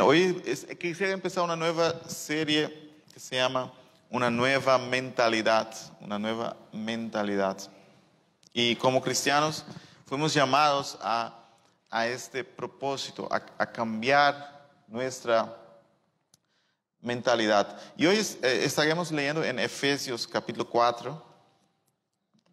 Hoy 0.00 0.42
es- 0.44 0.66
quisiera 0.78 1.12
empezar 1.12 1.44
una 1.44 1.54
nueva 1.56 2.08
serie 2.08 2.92
que 3.12 3.20
se 3.20 3.36
llama 3.36 3.72
Una 4.10 4.30
nueva 4.30 4.78
mentalidad, 4.78 5.72
una 6.00 6.18
nueva 6.18 6.56
mentalidad. 6.72 7.58
Y 8.52 8.76
como 8.76 9.00
cristianos 9.00 9.64
fuimos 10.06 10.32
llamados 10.34 10.96
a, 11.00 11.34
a 11.90 12.06
este 12.06 12.44
propósito, 12.44 13.28
a, 13.32 13.66
cambiar 13.66 14.68
nuestra 14.86 15.56
mentalidad. 17.00 17.76
Y 17.96 18.06
hoy 18.06 18.16
es- 18.16 18.36
eh, 18.42 18.64
estaremos 18.64 19.10
leyendo 19.10 19.42
en 19.42 19.58
Efesios 19.58 20.26
capítulo 20.28 20.68
4, 20.68 21.20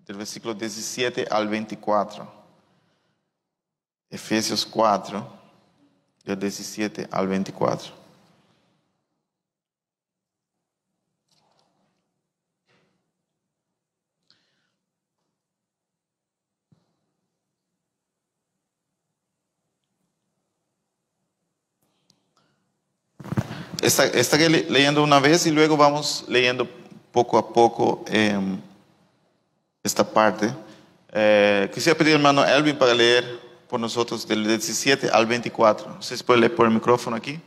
del 0.05 0.17
versículo 0.17 0.53
17 0.55 1.27
al 1.29 1.47
24. 1.47 2.31
Efesios 4.09 4.65
4, 4.65 5.40
del 6.25 6.39
17 6.39 7.07
al 7.11 7.27
24. 7.27 7.93
Esta- 23.81 24.05
leyendo 24.69 25.03
una 25.03 25.19
vez 25.19 25.45
y 25.47 25.51
luego 25.51 25.75
vamos 25.75 26.25
leyendo 26.27 26.67
poco 27.11 27.37
a 27.37 27.51
poco 27.53 28.03
em, 28.07 28.59
esta 29.83 30.03
parte. 30.07 30.51
Eh, 31.11 31.69
quisiera 31.73 31.97
pedir 31.97 32.13
al 32.13 32.19
hermano 32.21 32.45
Elvin 32.45 32.77
para 32.77 32.93
leer 32.93 33.39
por 33.71 33.79
nosotros 33.79 34.27
del 34.27 34.45
17 34.45 35.09
al 35.11 35.25
24. 35.25 35.95
¿Usted 35.97 36.17
se 36.17 36.23
puede 36.25 36.41
leer 36.41 36.53
por 36.53 36.67
el 36.67 36.73
micrófono 36.73 37.15
aquí? 37.15 37.39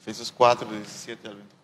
Efesios 0.00 0.30
4, 0.30 0.68
del 0.70 0.78
17 0.78 1.26
al 1.26 1.34
24. 1.34 1.60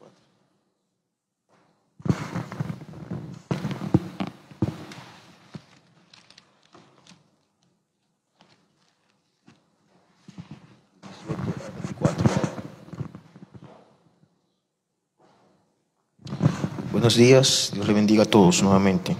Buenos 16.97 17.17
días, 17.17 17.73
Dios 17.75 17.87
le 17.87 17.93
bendiga 17.93 18.23
a 18.23 18.25
todos 18.25 18.63
nuevamente. 18.63 19.15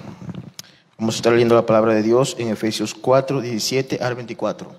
Vamos 0.97 1.15
a 1.15 1.19
estar 1.19 1.31
leyendo 1.31 1.55
la 1.55 1.67
palabra 1.67 1.93
de 1.93 2.03
Dios 2.03 2.35
en 2.39 2.49
Efesios 2.49 2.95
4, 2.95 3.43
17 3.43 3.99
al 4.01 4.15
24. 4.15 4.75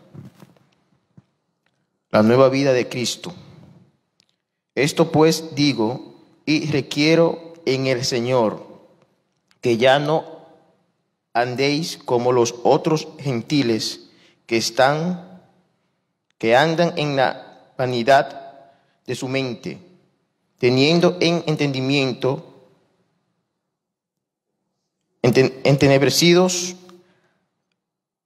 La 2.10 2.24
nueva 2.24 2.50
vida 2.50 2.74
de 2.74 2.90
Cristo. 2.90 3.36
Esto 4.74 5.12
pues 5.12 5.54
digo 5.54 6.24
y 6.48 6.72
requiero 6.72 7.54
en 7.68 7.86
el 7.86 8.04
Señor 8.04 8.66
que 9.62 9.78
ya 9.78 10.00
no 10.00 10.26
andéis 11.34 12.00
como 12.04 12.32
los 12.32 12.56
otros 12.64 13.10
gentiles 13.20 14.10
que 14.48 14.58
están, 14.58 15.44
que 16.40 16.56
andan 16.56 16.98
en 16.98 17.16
la 17.16 17.74
vanidad 17.78 18.64
de 19.06 19.14
su 19.14 19.28
mente, 19.28 19.78
teniendo 20.58 21.18
en 21.22 21.44
entendimiento 21.46 22.38
enten- 22.38 22.57
entenebrecidos, 25.64 26.76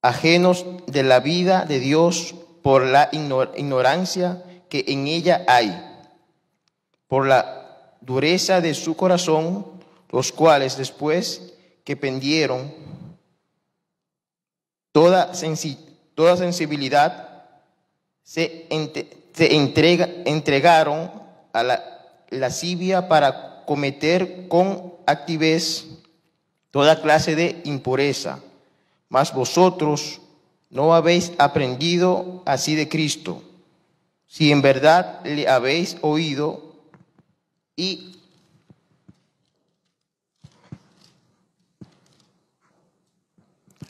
ajenos 0.01 0.65
de 0.87 1.03
la 1.03 1.19
vida 1.19 1.65
de 1.65 1.79
Dios 1.79 2.35
por 2.61 2.85
la 2.85 3.09
ignor- 3.11 3.51
ignorancia 3.57 4.43
que 4.69 4.85
en 4.87 5.07
ella 5.07 5.43
hay, 5.47 5.69
por 7.07 7.27
la 7.27 7.95
dureza 8.01 8.61
de 8.61 8.73
su 8.73 8.95
corazón, 8.95 9.65
los 10.11 10.31
cuales 10.31 10.77
después 10.77 11.53
que 11.83 11.95
pendieron 11.97 12.73
toda, 14.91 15.33
sensi- 15.33 15.77
toda 16.15 16.37
sensibilidad, 16.37 17.43
se, 18.23 18.67
ente- 18.69 19.07
se 19.33 19.53
entrega- 19.55 20.09
entregaron 20.25 21.11
a 21.53 21.63
la 21.63 21.83
lascivia 22.29 23.07
para 23.07 23.65
cometer 23.65 24.47
con 24.47 24.93
activez 25.05 25.85
toda 26.71 27.01
clase 27.01 27.35
de 27.35 27.61
impureza. 27.65 28.39
Mas 29.09 29.33
vosotros 29.33 30.21
no 30.69 30.93
habéis 30.93 31.33
aprendido 31.37 32.41
así 32.45 32.75
de 32.75 32.87
Cristo, 32.87 33.43
si 34.25 34.51
en 34.51 34.61
verdad 34.61 35.19
le 35.25 35.47
habéis 35.49 35.97
oído 36.01 36.75
y 37.75 38.21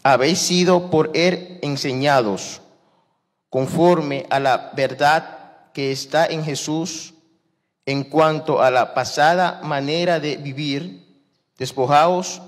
habéis 0.01 0.39
sido 0.39 0.89
por 0.89 1.11
él 1.13 1.59
enseñados, 1.61 2.61
conforme 3.51 4.25
a 4.31 4.39
la 4.39 4.71
verdad 4.75 5.69
que 5.73 5.91
está 5.91 6.25
en 6.25 6.43
Jesús, 6.43 7.13
en 7.85 8.03
cuanto 8.03 8.61
a 8.61 8.71
la 8.71 8.95
pasada 8.95 9.61
manera 9.63 10.19
de 10.19 10.37
vivir, 10.37 11.05
despojaos 11.57 12.41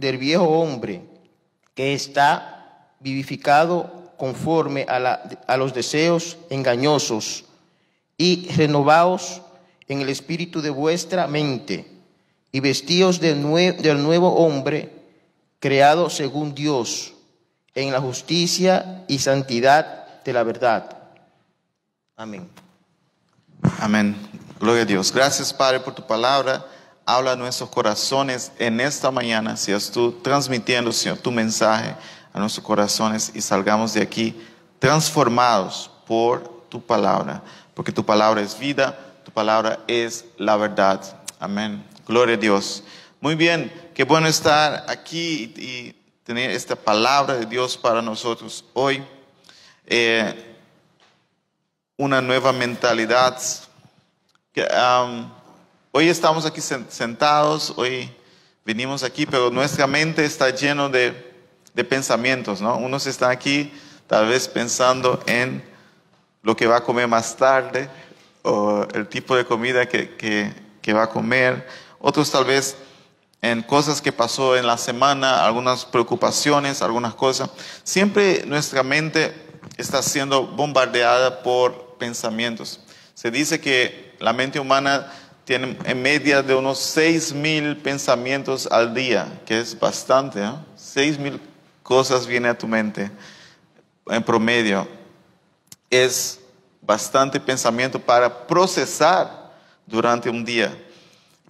del 0.00 0.18
viejo 0.18 0.44
hombre 0.48 1.02
que 1.74 1.94
está 1.94 2.88
vivificado 3.00 4.12
conforme 4.16 4.84
a, 4.88 4.98
la- 4.98 5.22
a 5.46 5.56
los 5.56 5.72
deseos 5.72 6.36
engañosos 6.50 7.44
y 8.18 8.48
renovaos 8.56 9.42
en 9.88 10.00
el 10.00 10.08
espíritu 10.08 10.60
de 10.60 10.70
vuestra 10.70 11.26
mente 11.26 11.86
y 12.52 12.60
vestíos 12.60 13.20
del, 13.20 13.42
nue- 13.44 13.76
del 13.76 14.02
nuevo 14.02 14.34
hombre 14.36 14.92
creado 15.58 16.10
según 16.10 16.54
Dios 16.54 17.12
en 17.74 17.92
la 17.92 18.00
justicia 18.00 19.04
y 19.08 19.18
santidad 19.20 20.22
de 20.24 20.32
la 20.32 20.42
verdad. 20.42 20.96
Amén. 22.16 22.48
Amén. 23.78 24.16
Gloria 24.58 24.82
a 24.82 24.86
Dios. 24.86 25.12
Gracias, 25.12 25.54
Padre, 25.54 25.80
por 25.80 25.94
tu 25.94 26.06
palabra. 26.06 26.66
Habla 27.12 27.32
a 27.32 27.36
nuestros 27.36 27.68
corazones 27.70 28.52
en 28.56 28.80
esta 28.80 29.10
mañana. 29.10 29.56
Seas 29.56 29.90
tú 29.90 30.12
transmitiendo, 30.22 30.92
Señor, 30.92 31.18
tu 31.18 31.32
mensaje 31.32 31.96
a 32.32 32.38
nuestros 32.38 32.64
corazones 32.64 33.32
y 33.34 33.40
salgamos 33.40 33.94
de 33.94 34.02
aquí 34.02 34.40
transformados 34.78 35.90
por 36.06 36.68
tu 36.68 36.80
palabra. 36.80 37.42
Porque 37.74 37.90
tu 37.90 38.06
palabra 38.06 38.40
es 38.40 38.56
vida, 38.56 38.96
tu 39.24 39.32
palabra 39.32 39.80
es 39.88 40.24
la 40.38 40.56
verdad. 40.56 41.00
Amén. 41.40 41.84
Gloria 42.06 42.36
a 42.36 42.38
Dios. 42.38 42.84
Muy 43.20 43.34
bien, 43.34 43.72
qué 43.92 44.04
bueno 44.04 44.28
estar 44.28 44.84
aquí 44.88 45.52
y, 45.56 45.96
tener 46.22 46.52
esta 46.52 46.76
palabra 46.76 47.34
de 47.34 47.46
Dios 47.46 47.76
para 47.76 48.00
nosotros 48.00 48.64
hoy. 48.72 49.02
Eh, 49.84 50.56
una 51.96 52.20
nueva 52.20 52.52
mentalidad. 52.52 53.36
Que, 54.52 54.64
hoy 55.92 56.08
estamos 56.08 56.46
aquí 56.46 56.60
sen- 56.60 56.88
sentados, 56.88 57.74
hoy 57.76 58.10
venimos 58.64 59.02
aquí, 59.02 59.26
pero 59.26 59.50
nuestra 59.50 59.86
mente 59.86 60.24
está 60.24 60.50
lleno 60.50 60.88
de, 60.88 61.32
de 61.74 61.84
pensamientos, 61.84 62.60
¿no? 62.60 62.76
Unos 62.76 63.06
están 63.06 63.30
aquí 63.30 63.72
tal 64.06 64.28
vez 64.28 64.48
pensando 64.48 65.22
en 65.26 65.62
lo 66.42 66.56
que 66.56 66.66
va 66.66 66.76
a 66.78 66.84
comer 66.84 67.08
más 67.08 67.36
tarde 67.36 67.88
o 68.42 68.86
el 68.94 69.06
tipo 69.08 69.36
de 69.36 69.44
comida 69.44 69.86
que, 69.86 70.16
que, 70.16 70.52
que 70.80 70.92
va 70.92 71.04
a 71.04 71.10
comer. 71.10 71.66
Otros 71.98 72.30
tal 72.30 72.44
vez 72.44 72.76
en 73.42 73.62
cosas 73.62 74.00
que 74.00 74.12
pasó 74.12 74.56
en 74.56 74.66
la 74.66 74.78
semana, 74.78 75.44
algunas 75.44 75.84
preocupaciones, 75.84 76.82
algunas 76.82 77.14
cosas. 77.14 77.50
Siempre 77.84 78.44
nuestra 78.46 78.82
mente 78.82 79.34
está 79.76 80.02
siendo 80.02 80.46
bombardeada 80.46 81.42
por 81.42 81.96
pensamientos. 81.98 82.80
Se 83.14 83.30
dice 83.30 83.60
que 83.60 84.14
la 84.18 84.32
mente 84.32 84.60
humana 84.60 85.12
tiene 85.50 85.76
en 85.84 86.00
media 86.00 86.44
de 86.44 86.54
unos 86.54 86.78
6 86.78 87.32
mil 87.32 87.76
pensamientos 87.78 88.68
al 88.70 88.94
día, 88.94 89.40
que 89.44 89.58
es 89.58 89.76
bastante, 89.76 90.40
¿eh? 90.40 90.52
6 90.76 91.18
mil 91.18 91.40
cosas 91.82 92.24
vienen 92.24 92.52
a 92.52 92.56
tu 92.56 92.68
mente 92.68 93.10
en 94.06 94.22
promedio. 94.22 94.86
Es 95.90 96.38
bastante 96.80 97.40
pensamiento 97.40 97.98
para 97.98 98.46
procesar 98.46 99.52
durante 99.86 100.30
un 100.30 100.44
día. 100.44 100.72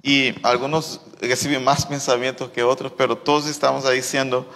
Y 0.02 0.34
algunos 0.42 1.02
reciben 1.20 1.62
más 1.62 1.84
pensamientos 1.84 2.48
que 2.48 2.62
otros, 2.62 2.92
pero 2.96 3.18
todos 3.18 3.46
estamos 3.48 3.84
ahí 3.84 4.00
siendo 4.00 4.50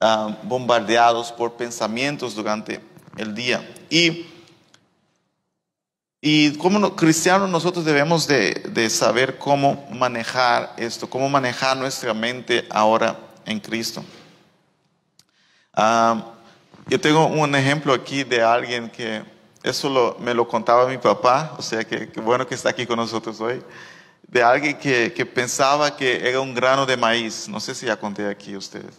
ah, 0.00 0.34
bombardeados 0.44 1.30
por 1.30 1.58
pensamientos 1.58 2.34
durante 2.34 2.80
el 3.18 3.34
día. 3.34 3.70
Y, 3.90 4.28
y 6.26 6.56
como 6.56 6.78
no- 6.78 6.96
cristianos 6.96 7.50
nosotros 7.50 7.84
debemos 7.84 8.26
de, 8.26 8.54
de 8.70 8.88
saber 8.88 9.36
cómo 9.36 9.86
manejar 9.92 10.72
esto, 10.78 11.06
cómo 11.10 11.28
manejar 11.28 11.76
nuestra 11.76 12.14
mente 12.14 12.66
ahora 12.70 13.18
en 13.44 13.60
Cristo. 13.60 14.02
Ah, 15.74 16.32
Yo 16.86 16.98
tengo 16.98 17.26
un 17.26 17.54
ejemplo 17.54 17.92
aquí 17.92 18.24
de 18.24 18.42
alguien 18.42 18.88
que 18.88 19.22
eso 19.62 19.90
lo- 19.90 20.16
me 20.18 20.32
lo 20.32 20.48
contaba 20.48 20.86
mi 20.86 20.96
papá, 20.96 21.54
o 21.58 21.62
sea 21.62 21.84
que, 21.84 22.08
que 22.10 22.20
bueno 22.22 22.46
que 22.46 22.54
está 22.54 22.70
aquí 22.70 22.86
con 22.86 22.96
nosotros 22.96 23.38
hoy, 23.42 23.62
de 24.26 24.42
alguien 24.42 24.78
que, 24.78 25.12
que 25.12 25.26
pensaba 25.26 25.94
que 25.94 26.26
era 26.26 26.40
un 26.40 26.54
grano 26.54 26.86
de 26.86 26.96
maíz. 26.96 27.48
No 27.50 27.60
sé 27.60 27.74
si 27.74 27.84
ya 27.84 27.96
conté 27.98 28.26
aquí 28.28 28.54
a 28.54 28.58
ustedes. 28.58 28.94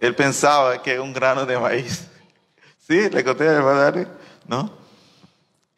Él 0.00 0.14
pensaba 0.14 0.80
que 0.82 0.92
era 0.92 1.02
un 1.02 1.12
grano 1.12 1.44
de 1.44 1.58
maíz. 1.58 2.06
¿Sí? 2.88 3.10
¿Le 3.10 3.22
conté 3.22 3.48
a? 3.50 3.92
¿No? 4.46 4.72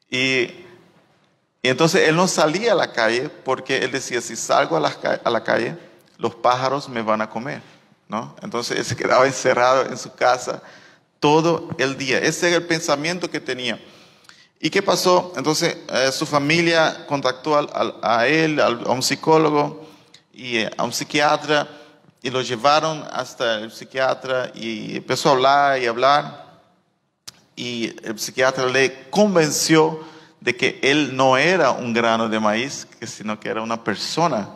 Y, 0.09 0.63
y 1.63 1.69
entonces 1.69 2.09
él 2.09 2.17
no 2.17 2.27
salía 2.27 2.73
a 2.73 2.75
la 2.75 2.93
calle 2.93 3.31
porque 3.45 3.79
él 3.79 3.93
decía, 3.93 4.21
si 4.21 4.35
salgo 4.35 4.77
a 4.77 4.81
la, 4.81 5.45
calle, 5.45 5.77
los 6.19 6.35
pájaros 6.35 6.89
me 6.89 7.03
van 7.03 7.23
a 7.23 7.31
comer. 7.31 7.63
¿no? 8.09 8.35
Entonces 8.43 8.79
él 8.79 8.85
se 8.85 8.97
quedaba 8.97 9.27
encerrado 9.27 9.87
en 9.87 9.97
su 9.97 10.13
casa 10.13 10.61
todo 11.21 11.69
el 11.79 11.97
día. 11.97 12.19
Ese 12.19 12.49
era 12.49 12.57
el 12.57 12.67
pensamiento 12.67 13.31
que 13.31 13.39
tenía. 13.39 13.81
¿Y 14.59 14.71
qué 14.71 14.83
pasó? 14.83 15.33
Entonces 15.37 15.77
eh, 15.89 16.11
su 16.11 16.27
familia 16.27 17.07
contactó 17.07 17.57
a 18.03 18.27
él, 18.27 18.61
a 18.61 18.69
un 18.69 19.03
psicólogo 19.03 19.87
y 20.33 20.59
eh, 20.59 20.71
a 20.77 20.83
un 20.83 20.93
psiquiatra 20.93 21.69
y 22.23 22.31
lo 22.31 22.43
llevaron 22.43 23.05
hasta 23.13 23.61
el 23.61 23.71
psiquiatra 23.71 24.51
y 24.55 24.97
empezó 24.97 25.29
a 25.29 25.33
hablar 25.33 25.83
y 25.83 25.87
hablar 25.87 26.61
y 27.55 27.95
el 28.05 28.19
psiquiatra 28.19 28.67
le 28.67 29.09
convenció 29.11 30.12
de 30.43 30.57
que 30.57 30.81
él 30.83 31.17
no 31.17 31.37
era 31.37 31.71
un 31.71 31.93
grano 31.93 32.29
de 32.29 32.41
maíz, 32.41 32.89
sino 33.07 33.39
que 33.39 33.49
era 33.49 33.63
una 33.63 33.83
persona. 33.85 34.49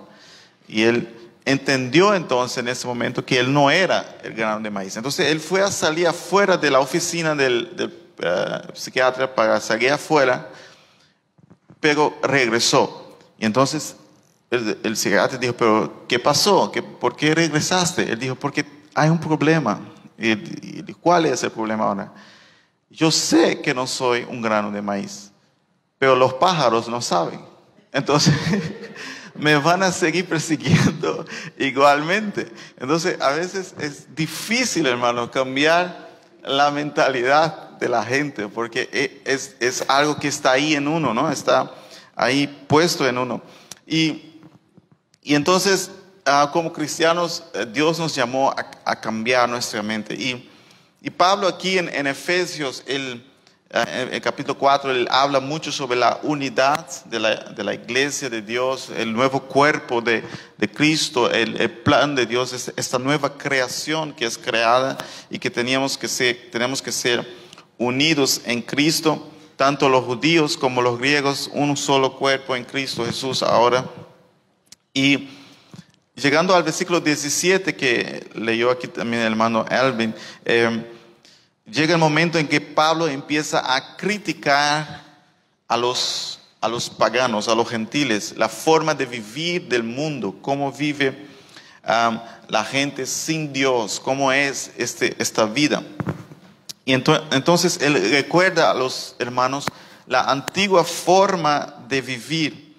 Y 0.67 0.83
él 0.83 1.09
entendió 1.45 2.13
entonces 2.13 2.59
en 2.59 2.67
ese 2.69 2.89
momento 2.89 3.25
que 3.25 3.39
él 3.39 3.53
no 3.53 3.71
era 3.71 4.19
el 4.25 4.35
grano 4.35 4.61
de 4.61 4.71
maíz. 4.71 4.97
Entonces 4.97 5.29
él 5.29 5.39
fue 5.39 5.63
a 5.63 5.71
salir 5.71 6.09
afuera 6.09 6.57
de 6.57 6.71
la 6.73 6.81
oficina 6.81 7.37
del, 7.37 7.71
eh, 8.19 8.61
psiquiatra 8.75 9.33
para 9.33 9.61
salir 9.61 9.93
afuera, 9.93 10.49
pero 11.79 12.17
regresó. 12.23 13.17
Y 13.39 13.47
entonces 13.47 13.95
el, 14.51 14.77
el 14.83 14.97
psiquiatra 14.97 15.39
dijo, 15.39 15.55
pero 15.57 16.05
¿qué 16.09 16.19
pasó? 16.19 16.73
¿Qué, 16.73 16.83
¿Por 16.83 17.15
qué 17.15 17.33
regresaste? 17.33 18.11
Él 18.11 18.19
dijo, 18.19 18.35
porque 18.35 18.65
hay 18.95 19.09
un 19.09 19.21
problema. 19.21 19.79
Y, 20.19 20.31
y- 20.33 20.97
¿Cuál 21.01 21.27
es 21.27 21.45
el 21.45 21.51
problema 21.53 21.85
ahora? 21.85 22.13
Yo 22.91 23.13
sé 23.13 23.61
que 23.61 23.73
no 23.73 23.87
soy 23.87 24.27
un 24.29 24.43
grano 24.43 24.73
de 24.73 24.83
maíz, 24.83 25.31
pero 25.99 26.17
los 26.17 26.35
pájaros 26.35 26.89
no 26.89 27.01
saben. 27.01 27.41
Entonces, 27.93 28.35
me 29.35 29.57
van 29.57 29.83
a 29.83 29.93
seguir 29.93 30.27
persiguiendo 30.27 31.25
igualmente. 31.59 32.53
Entonces, 32.79 33.21
a 33.21 33.31
veces 33.31 33.75
es 33.79 34.15
difícil, 34.15 34.87
hermano, 34.87 35.31
cambiar 35.31 36.07
la 36.43 36.71
mentalidad 36.71 37.71
de 37.79 37.89
la 37.89 38.05
gente, 38.05 38.49
porque 38.49 38.89
e- 38.93 39.23
es, 39.25 39.57
es 39.61 39.85
algo 39.89 40.19
que 40.19 40.29
está 40.29 40.53
ahí 40.53 40.75
en 40.75 40.89
uno, 40.89 41.13
¿no? 41.13 41.31
Está 41.31 41.71
ahí 42.15 42.47
puesto 42.69 43.07
en 43.07 43.19
uno. 43.19 43.43
Y, 43.87 44.41
y 45.23 45.35
entonces, 45.35 45.91
ah, 46.25 46.51
como 46.53 46.73
cristianos, 46.73 47.45
eh, 47.55 47.67
Dios 47.71 47.99
nos 47.99 48.15
llamó 48.15 48.51
a, 48.51 48.71
a 48.85 49.01
cambiar 49.01 49.49
nuestra 49.49 49.83
mente. 49.83 50.15
Y, 50.15 50.51
y 51.03 51.11
Pablo 51.11 51.47
aquí 51.47 51.79
en, 51.79 51.89
en 51.89 52.07
Efesios, 52.07 52.83
eh, 52.87 53.23
en 53.71 54.15
el 54.15 54.21
capítulo 54.21 54.57
4, 54.57 54.93
él 54.93 55.09
habla 55.11 55.41
mucho 55.41 55.73
sobre 55.73 55.99
la 55.99 56.21
unidad 56.23 56.87
de 57.07 57.19
la, 57.19 57.35
de 57.35 57.65
la 57.65 57.75
iglesia 57.75 58.31
de 58.31 58.41
Dios, 58.41 58.91
el 58.97 59.13
nuevo 59.13 59.41
cuerpo 59.43 60.01
de, 60.01 60.23
de 60.57 60.69
Cristo, 60.71 61.31
el, 61.31 61.71
plan 61.71 62.15
de 62.15 62.27
Dios, 62.27 62.53
es- 62.53 62.73
esta 62.77 62.99
nueva 62.99 63.37
creación 63.37 64.13
que 64.13 64.25
es 64.25 64.39
creada 64.39 64.97
y 65.31 65.39
que 65.39 65.51
teníamos 65.51 65.99
que 65.99 66.09
tenemos 66.53 66.81
que 66.81 66.93
ser 66.93 67.27
unidos 67.77 68.41
en 68.45 68.63
Cristo, 68.63 69.31
tanto 69.57 69.89
los 69.89 70.05
judíos 70.05 70.57
como 70.57 70.81
los 70.81 70.99
griegos, 70.99 71.51
un 71.53 71.77
solo 71.77 72.17
cuerpo 72.17 72.55
en 72.55 72.65
Cristo 72.65 73.05
Jesús 73.05 73.43
ahora. 73.43 73.85
Y 74.95 75.29
llegando 76.15 76.55
al 76.55 76.63
versículo 76.63 77.01
17 77.01 77.75
que 77.75 78.31
leyó 78.35 78.71
aquí 78.71 78.87
también 78.87 79.23
el 79.23 79.33
hermano 79.33 79.67
Elvin, 79.69 80.15
eh, 80.45 80.93
llega 81.71 81.95
el 81.95 82.01
momento 82.01 82.39
en 82.39 82.49
que 82.49 82.61
Pablo 82.61 83.09
empieza 83.09 83.75
a 83.75 83.97
criticar 83.97 85.03
a 85.69 85.77
los, 85.77 86.41
a 86.61 86.69
los 86.69 86.89
paganos, 86.91 87.49
a 87.49 87.55
los 87.55 87.69
gentiles, 87.69 88.35
la 88.37 88.49
forma 88.49 88.95
de 88.95 89.07
vivir 89.07 89.69
del 89.69 89.83
mundo, 89.83 90.37
cómo 90.41 90.71
vive 90.73 91.27
la 92.49 92.65
gente 92.65 93.07
sin 93.07 93.53
Dios, 93.53 94.01
cómo 94.01 94.33
es 94.33 94.73
este, 94.77 95.15
esta 95.23 95.45
vida. 95.47 95.83
Y 96.85 96.93
ento- 96.95 97.23
entonces 97.33 97.79
él 97.81 97.95
recuerda 98.11 98.71
a 98.71 98.75
los 98.75 99.17
hermanos 99.19 99.67
la 100.07 100.23
antigua 100.23 100.85
forma 100.85 101.75
de 101.89 102.01
vivir. 102.01 102.77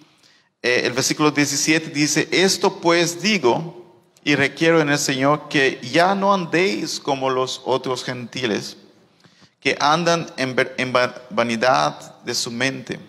Eh, 0.61 0.81
el 0.85 0.93
versículo 0.93 1.31
17 1.31 1.89
dice, 1.89 2.27
esto 2.31 2.79
pues 2.79 3.21
digo 3.21 3.86
y 4.27 4.35
requiero 4.35 4.81
en 4.81 4.89
el 4.89 4.99
Señor 4.99 5.47
que 5.47 5.79
ya 5.81 6.13
no 6.13 6.33
andéis 6.33 6.99
como 6.99 7.29
los 7.29 7.61
otros 7.63 8.03
gentiles, 8.03 8.75
que 9.61 9.77
andan 9.79 10.27
en, 10.35 10.53
vanidad 11.29 12.21
de 12.25 12.35
su 12.35 12.51
mente. 12.51 12.99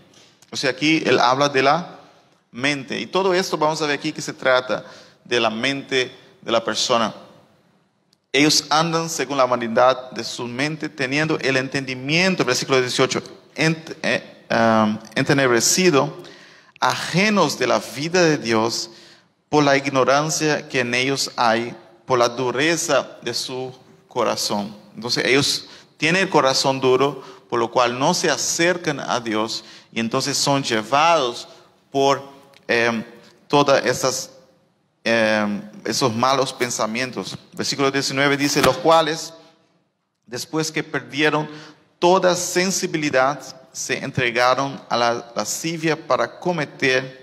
O 0.52 0.56
sea, 0.56 0.70
aquí 0.70 1.02
él 1.04 1.18
habla 1.18 1.48
de 1.48 1.64
la 1.64 1.98
mente. 2.52 3.00
Y 3.00 3.06
todo 3.08 3.34
esto 3.34 3.58
vamos 3.58 3.82
a 3.82 3.86
ver 3.86 3.98
aquí 3.98 4.12
que 4.12 4.22
se 4.22 4.32
trata 4.32 4.84
de 5.24 5.40
la 5.40 5.50
mente 5.50 6.12
de 6.40 6.52
la 6.52 6.62
persona. 6.62 7.12
Ellos 8.32 8.66
andan 8.70 9.10
según 9.10 9.38
la 9.38 9.44
vanidad 9.46 10.12
de 10.12 10.22
su 10.22 10.46
mente, 10.46 10.88
teniendo 10.88 11.36
el 11.40 11.56
entendimiento, 11.56 12.44
versículo 12.44 12.80
18, 12.80 13.20
ent- 13.56 13.96
eh, 14.04 14.44
um, 14.52 14.96
entenebrecido, 15.16 16.16
ajenos 16.78 17.58
de 17.58 17.66
la 17.66 17.80
vida 17.80 18.22
de 18.22 18.38
Dios 18.38 18.92
por 19.48 19.64
la 19.64 19.76
ignorancia 19.76 20.68
que 20.68 20.80
en 20.80 20.94
ellos 20.94 21.30
hay, 21.36 21.74
por 22.06 22.18
la 22.18 22.28
dureza 22.28 23.18
de 23.22 23.34
su 23.34 23.74
corazón. 24.06 24.74
Entonces 24.94 25.24
ellos 25.24 25.68
tienen 25.96 26.22
el 26.22 26.30
corazón 26.30 26.80
duro, 26.80 27.22
por 27.48 27.58
lo 27.58 27.70
cual 27.70 27.98
no 27.98 28.14
se 28.14 28.30
acercan 28.30 29.00
a 29.00 29.20
Dios 29.20 29.64
y 29.92 30.00
entonces 30.00 30.36
son 30.36 30.62
llevados 30.62 31.48
por 31.90 32.22
eh, 32.66 33.04
todas 33.48 33.84
estas 33.86 34.30
eh, 35.04 35.62
esos 35.84 36.14
malos 36.14 36.52
pensamientos. 36.52 37.38
Versículo 37.54 37.90
19 37.90 38.36
dice, 38.36 38.60
los 38.60 38.76
cuales, 38.76 39.32
después 40.26 40.70
que 40.70 40.84
perdieron 40.84 41.48
toda 41.98 42.36
sensibilidad, 42.36 43.40
se 43.73 44.04
entregaron 44.04 44.78
a 44.88 44.96
la 44.99 45.32
lascivia 45.34 45.96
para 46.06 46.38
cometer 46.38 47.17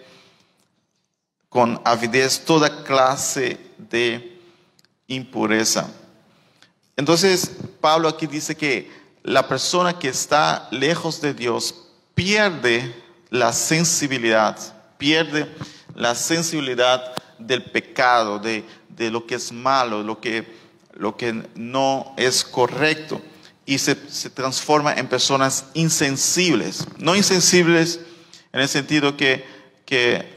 con 1.56 1.80
avidez 1.86 2.44
toda 2.44 2.84
clase 2.84 3.58
de 3.78 4.42
impureza. 5.08 5.90
Entonces, 6.98 7.50
Pablo 7.80 8.10
aquí 8.10 8.28
dice 8.28 8.58
que 8.58 8.92
la 9.24 9.48
persona 9.48 9.98
que 9.98 10.10
está 10.10 10.68
lejos 10.72 11.22
de 11.22 11.34
Dios 11.34 11.74
pierde 12.14 12.94
la 13.30 13.54
sensibilidad, 13.54 14.58
pierde 14.98 15.50
la 15.96 16.14
sensibilidad 16.14 17.16
del 17.40 17.64
pecado, 17.64 18.38
de, 18.38 18.66
de 18.90 19.10
lo 19.10 19.26
que 19.26 19.36
es 19.36 19.54
malo, 19.54 20.04
lo 20.04 20.20
que, 20.20 20.46
lo 20.92 21.16
que 21.16 21.42
no 21.56 22.14
es 22.18 22.44
correcto, 22.44 23.22
y 23.66 23.78
se, 23.78 23.96
se 24.10 24.30
transforma 24.30 24.94
en 24.96 25.08
personas 25.08 25.68
insensibles. 25.74 26.86
No 26.98 27.16
insensibles 27.16 28.02
en 28.52 28.60
el 28.60 28.68
sentido 28.68 29.16
que, 29.16 29.46
que 29.86 30.34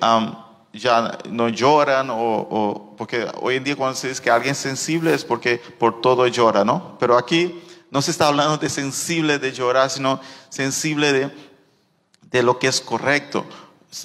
ya 0.79 1.19
no 1.31 1.49
lloran, 1.49 2.09
o, 2.11 2.95
porque 2.97 3.27
hoy 3.41 3.57
en 3.57 3.65
día 3.65 3.77
cuando 3.77 3.97
se 3.97 4.09
dice 4.09 4.23
que 4.23 4.31
alguien 4.31 4.53
es 4.53 4.59
sensible 4.59 5.13
es 5.15 5.25
porque 5.25 5.59
por 5.59 6.01
todo 6.01 6.27
llora, 6.27 6.65
¿no? 6.65 6.97
Pero 6.99 7.17
aquí 7.17 7.61
no 7.91 8.03
se 8.03 8.11
está 8.11 8.29
hablando 8.29 8.57
de 8.57 8.69
sensible 8.69 9.39
de 9.39 9.53
llorar, 9.53 9.91
sino 9.91 10.21
sensible 10.49 11.13
de, 11.13 11.31
de 12.31 12.43
lo 12.43 12.59
que 12.59 12.69
es 12.69 12.81
correcto. 12.81 13.45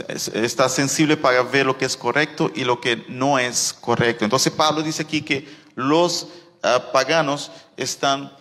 Está 0.07 0.69
sensible 0.69 1.17
para 1.17 1.43
ver 1.43 1.65
lo 1.65 1.77
que 1.77 1.85
es 1.85 1.97
correcto 1.97 2.49
y 2.55 2.63
lo 2.63 2.79
que 2.79 3.03
no 3.09 3.37
es 3.37 3.73
correcto. 3.73 4.23
Entonces 4.23 4.53
Pablo 4.53 4.81
dice 4.81 5.03
aquí 5.03 5.21
que 5.21 5.47
los 5.75 6.29
ah, 6.61 6.91
paganos 6.93 7.51
están 7.75 8.31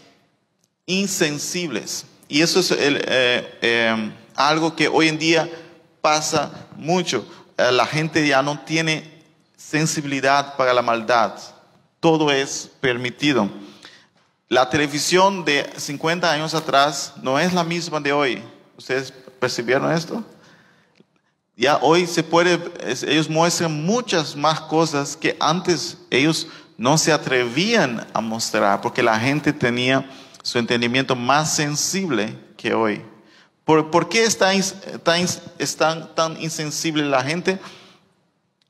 insensibles. 0.86 2.06
Y 2.28 2.42
eso 2.42 2.60
es 2.60 2.70
el, 2.70 2.96
eh, 2.96 3.58
eh, 3.60 4.12
algo 4.36 4.76
que 4.76 4.88
hoy 4.88 5.08
en 5.08 5.18
día 5.18 5.50
pasa 6.00 6.68
mucho. 6.76 7.26
Eh, 7.56 7.72
la 7.72 7.86
gente 7.86 8.26
ya 8.26 8.42
no 8.42 8.58
tiene 8.60 9.22
sensibilidad 9.56 10.56
para 10.56 10.72
la 10.72 10.82
maldad. 10.82 11.34
Todo 12.00 12.30
es 12.30 12.70
permitido. 12.80 13.48
La 14.48 14.68
televisión 14.68 15.44
de 15.44 15.70
50 15.76 16.30
años 16.30 16.54
atrás 16.54 17.14
no 17.22 17.38
es 17.38 17.52
la 17.52 17.64
misma 17.64 18.00
de 18.00 18.12
hoy. 18.12 18.42
¿Ustedes 18.76 19.12
percibieron 19.38 19.90
esto? 19.92 20.22
Ya 21.56 21.76
hoy 21.76 22.06
se 22.06 22.22
puede, 22.22 22.58
ellos 23.06 23.28
muestran 23.28 23.84
muchas 23.84 24.34
más 24.34 24.60
cosas 24.60 25.16
que 25.16 25.36
antes 25.38 25.98
ellos 26.10 26.48
no 26.76 26.98
se 26.98 27.12
atrevían 27.12 28.06
a 28.12 28.20
mostrar 28.20 28.80
porque 28.80 29.02
la 29.02 29.18
gente 29.18 29.52
tenía 29.52 30.10
su 30.42 30.58
entendimiento 30.58 31.14
más 31.14 31.54
sensible 31.54 32.36
que 32.56 32.74
hoy. 32.74 33.02
¿Por, 33.64 34.08
qué 34.08 34.24
está, 34.24 34.52
está 34.54 36.14
tan 36.14 36.42
insensible 36.42 37.04
la 37.04 37.22
gente? 37.22 37.60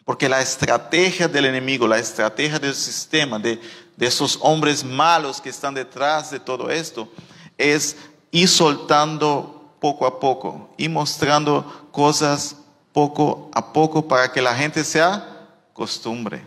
Porque 0.04 0.28
la 0.28 0.42
estrategia 0.42 1.28
del 1.28 1.46
enemigo, 1.46 1.88
la 1.88 1.98
estrategia 1.98 2.58
del 2.58 2.74
sistema, 2.74 3.38
de, 3.38 3.58
de 3.96 4.06
esos 4.06 4.38
hombres 4.42 4.84
malos 4.84 5.40
que 5.40 5.48
están 5.48 5.74
detrás 5.74 6.30
de 6.30 6.40
todo 6.40 6.70
esto, 6.70 7.08
es 7.56 7.96
ir 8.30 8.48
soltando 8.48 9.76
poco 9.80 10.06
a 10.06 10.20
poco 10.20 10.74
y 10.76 10.88
mostrando 10.88 11.88
cosas 11.90 12.56
poco 12.92 13.50
a 13.54 13.72
poco 13.72 14.06
para 14.06 14.30
que 14.30 14.42
la 14.42 14.54
gente 14.54 14.84
se 14.84 15.00
acostumbre. 15.00 16.44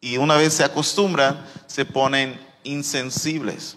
Y 0.00 0.18
una 0.18 0.36
vez 0.36 0.54
se 0.54 0.64
acostumbran, 0.64 1.44
se 1.66 1.84
ponen 1.84 2.38
insensibles. 2.62 3.76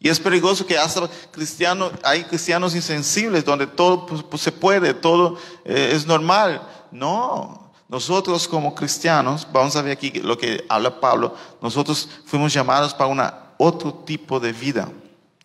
Y 0.00 0.08
es 0.08 0.20
peligroso 0.20 0.64
que 0.64 0.78
hasta 0.78 1.08
cristianos, 1.30 1.92
hay 2.04 2.24
cristianos 2.24 2.74
insensibles 2.74 3.44
donde 3.44 3.66
todo 3.66 4.06
pues, 4.06 4.22
pues, 4.22 4.42
se 4.42 4.52
puede, 4.52 4.94
todo 4.94 5.36
eh, 5.64 5.92
es 5.92 6.06
normal. 6.06 6.62
No, 6.92 7.72
nosotros 7.88 8.46
como 8.46 8.74
cristianos, 8.74 9.46
vamos 9.52 9.74
a 9.74 9.82
ver 9.82 9.92
aquí 9.92 10.10
lo 10.20 10.38
que 10.38 10.64
habla 10.68 11.00
Pablo, 11.00 11.34
nosotros 11.60 12.08
fuimos 12.26 12.52
llamados 12.52 12.94
para 12.94 13.10
una, 13.10 13.34
otro 13.58 13.92
tipo 13.92 14.38
de 14.38 14.52
vida. 14.52 14.88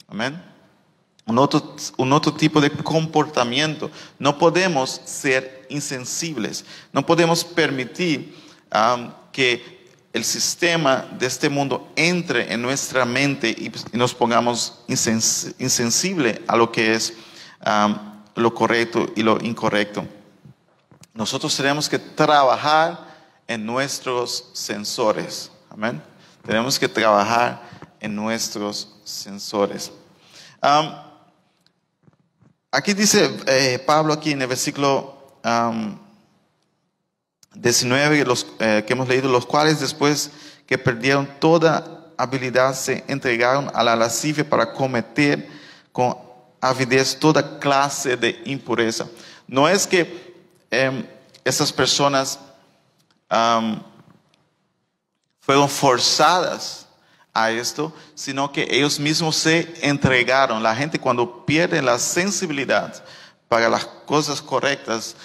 Amén. 0.07 0.43
Un 1.25 1.39
otro, 1.39 1.75
un 1.98 2.13
otro 2.13 2.33
tipo 2.33 2.60
de 2.62 2.69
comportamiento. 2.69 3.89
No 4.19 4.38
podemos 4.38 5.01
ser 5.05 5.65
insensibles. 5.69 6.65
No 6.91 7.05
podemos 7.05 7.43
permitir 7.43 8.38
que 9.31 9.82
el 10.13 10.24
sistema 10.24 11.08
de 11.17 11.25
este 11.25 11.50
mundo 11.50 11.91
entre 11.96 12.53
en 12.53 12.62
nuestra 12.62 13.03
mente 13.03 13.50
y, 13.50 13.72
nos 13.98 14.13
pongamos 14.13 14.84
insensibles 14.88 15.55
insensible 15.60 16.43
a 16.48 16.55
lo 16.55 16.72
que 16.72 16.93
es 16.93 17.13
lo 18.36 18.53
correcto 18.53 19.12
y 19.15 19.24
lo 19.24 19.39
incorrecto. 19.43 20.05
Nosotros 21.13 21.55
tenemos 21.55 21.89
que 21.89 22.00
trabajar 22.00 23.13
en 23.48 23.65
nuestros 23.65 24.50
sensores. 24.53 25.51
Amén. 25.70 26.01
Tenemos 26.46 26.77
que 26.77 26.88
trabajar 26.88 27.62
en 28.00 28.15
nuestros 28.15 28.96
sensores. 29.03 29.91
Aquí 32.72 32.93
dice 32.93 33.36
eh, 33.48 33.79
Pablo 33.86 34.13
aquí 34.13 34.32
en 34.32 34.41
el 34.41 34.48
versículo 34.48 35.39
19 37.55 38.25
los, 38.25 38.48
eh, 38.60 38.83
que 38.86 38.93
hemos 38.93 39.07
leído, 39.07 39.29
los 39.29 39.45
cuales 39.45 39.79
después 39.79 40.31
que 40.65 40.77
perdieron 40.77 41.27
toda 41.39 42.12
habilidad 42.17 42.74
se 42.74 43.03
entregaron 43.07 43.69
a 43.74 43.83
la 43.83 43.95
lascivia 43.95 44.48
para 44.48 44.74
cometer 44.74 45.48
con 45.91 46.17
avidez 46.62 47.17
toda 47.19 47.60
clase 47.60 48.15
de 48.17 48.41
impureza. 48.45 49.07
No 49.48 49.67
es 49.67 49.86
que 49.86 50.33
eh, 50.72 51.05
esas 51.43 51.72
personas 51.72 52.39
fueron 55.39 55.67
forzadas 55.67 56.88
a 57.33 57.50
esto, 57.50 57.91
sino 58.13 58.51
que 58.51 58.67
ellos 58.69 59.00
mismos 59.00 59.36
se 59.36 59.74
entregaron. 59.81 60.62
La 60.62 60.75
gente 60.75 61.00
cuando 61.00 61.45
pierde 61.45 61.81
la 61.81 61.98
sensibilidad 61.98 63.03
para 63.48 63.67
las 63.69 63.86
cosas 63.86 64.41
correctas, 64.41 65.15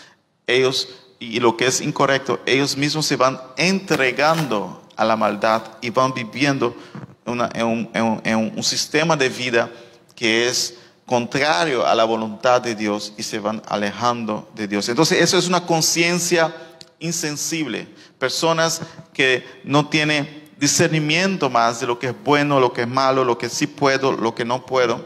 ellos 0.47 0.89
y 1.19 1.41
lo 1.41 1.57
que 1.57 1.67
es 1.67 1.81
incorrecto, 1.81 2.41
ellos 2.47 2.77
mismos 2.77 3.07
se 3.07 3.17
van 3.17 3.41
entregando 3.57 4.83
a 4.97 5.05
la 5.05 5.17
maldad 5.17 5.63
y 5.81 5.91
van 5.91 6.13
viviendo 6.13 6.77
en, 7.25 8.53
un, 8.57 8.63
sistema 8.63 9.17
de 9.17 9.29
vida 9.29 9.71
que 10.15 10.49
es 10.49 10.75
contrario 11.07 11.87
a 11.87 11.95
la 11.95 12.05
voluntad 12.05 12.61
de 12.61 12.75
Dios 12.75 13.13
y 13.17 13.23
se 13.23 13.39
van 13.39 13.63
alejando 13.67 14.49
de 14.55 14.69
Dios. 14.69 14.89
Entonces 14.89 15.21
eso 15.21 15.39
es 15.39 15.49
una 15.49 15.67
conciencia 15.67 16.55
insensible. 16.99 17.89
Personas 18.19 18.81
que 19.13 19.45
no 19.65 19.89
tienen 19.89 20.51
discernimiento 20.59 21.49
más 21.51 21.81
de 21.81 21.87
lo 21.87 21.99
que 21.99 22.09
es 22.09 22.15
bueno, 22.25 22.61
lo 22.61 22.73
que 22.73 22.83
es 22.83 22.89
malo, 22.89 23.25
lo 23.25 23.39
que 23.39 23.49
sí 23.49 23.67
puedo, 23.67 24.13
lo 24.13 24.35
que 24.35 24.45
no 24.45 24.67
puedo. 24.67 25.05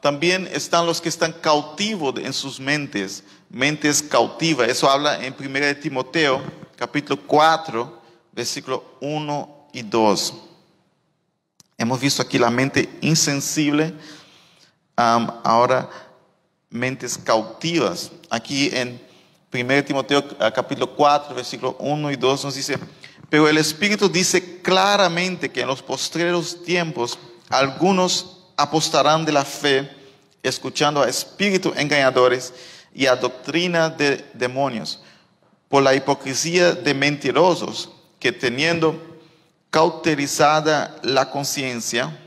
También 0.00 0.48
están 0.52 0.86
los 0.86 1.00
que 1.00 1.08
están 1.08 1.32
cautivos 1.32 2.14
en 2.18 2.32
sus 2.32 2.60
mentes 2.60 3.24
mentes 3.50 4.02
cautivas. 4.02 4.68
Eso 4.68 4.90
habla 4.90 5.24
en 5.24 5.34
1 5.38 5.52
de 5.60 5.74
Timoteo, 5.74 6.42
capítulo 6.76 7.20
4, 7.26 8.02
versículo 8.32 8.84
1 9.00 9.68
y 9.72 9.82
2. 9.82 10.34
Hemos 11.78 12.00
visto 12.00 12.22
aquí 12.22 12.38
la 12.38 12.50
mente 12.50 12.88
insensible, 13.00 13.94
ahora 14.96 15.88
mentes 16.70 17.16
cautivas. 17.16 18.10
Aquí 18.30 18.70
en 18.72 19.00
1 19.52 19.84
Timoteo 19.84 20.24
capítulo 20.54 20.94
4, 20.94 21.34
versículo 21.34 21.76
1 21.78 22.10
y 22.12 22.16
2 22.16 22.44
nos 22.44 22.54
dice, 22.54 22.78
pero 23.30 23.48
el 23.48 23.58
Espíritu 23.58 24.08
dice 24.08 24.60
claramente 24.60 25.50
que 25.50 25.62
en 25.62 25.68
los 25.68 25.82
postreros 25.82 26.62
tiempos 26.64 27.18
algunos 27.48 28.37
apostarán 28.58 29.24
de 29.24 29.32
la 29.32 29.44
fe, 29.44 29.88
escuchando 30.42 31.00
a 31.00 31.08
espíritus 31.08 31.76
engañadores 31.76 32.52
y 32.92 33.06
a 33.06 33.14
doctrina 33.14 33.88
de 33.88 34.28
demonios, 34.34 35.00
por 35.68 35.82
la 35.82 35.94
hipocresía 35.94 36.72
de 36.72 36.92
mentirosos 36.92 37.90
que 38.18 38.32
teniendo 38.32 39.00
cauterizada 39.70 40.96
la 41.02 41.30
conciencia, 41.30 42.18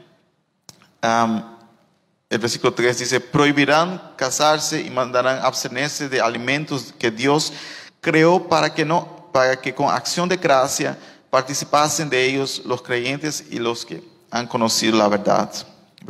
el 1.01 2.39
versículo 2.39 2.73
3 2.73 2.99
dice, 2.99 3.19
prohibirán 3.19 4.13
casarse 4.15 4.81
y 4.81 4.89
mandarán 4.89 5.43
abstenerse 5.43 6.07
de 6.07 6.21
alimentos 6.21 6.93
que 6.97 7.11
Dios 7.11 7.51
creó 7.99 8.47
para 8.47 8.73
que 8.73 8.85
no, 8.85 9.29
para 9.33 9.59
que 9.59 9.75
con 9.75 9.89
acción 9.89 10.29
de 10.29 10.37
gracia 10.37 10.97
participasen 11.29 12.09
de 12.09 12.25
ellos 12.25 12.61
los 12.63 12.81
creyentes 12.81 13.43
y 13.49 13.59
los 13.59 13.85
que 13.85 14.01
han 14.29 14.47
conocido 14.47 14.97
la 14.97 15.09
verdad. 15.09 15.51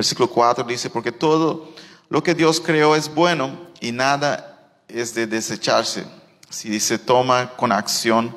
Versículo 0.01 0.31
4 0.31 0.63
dice, 0.63 0.89
porque 0.89 1.11
todo 1.11 1.69
lo 2.09 2.23
que 2.23 2.33
Dios 2.33 2.59
creó 2.59 2.95
es 2.95 3.13
bueno 3.13 3.67
y 3.79 3.91
nada 3.91 4.59
es 4.87 5.13
de 5.13 5.27
desecharse 5.27 6.07
si 6.49 6.79
se 6.79 6.97
toma 6.97 7.55
con 7.55 7.71
acción 7.71 8.35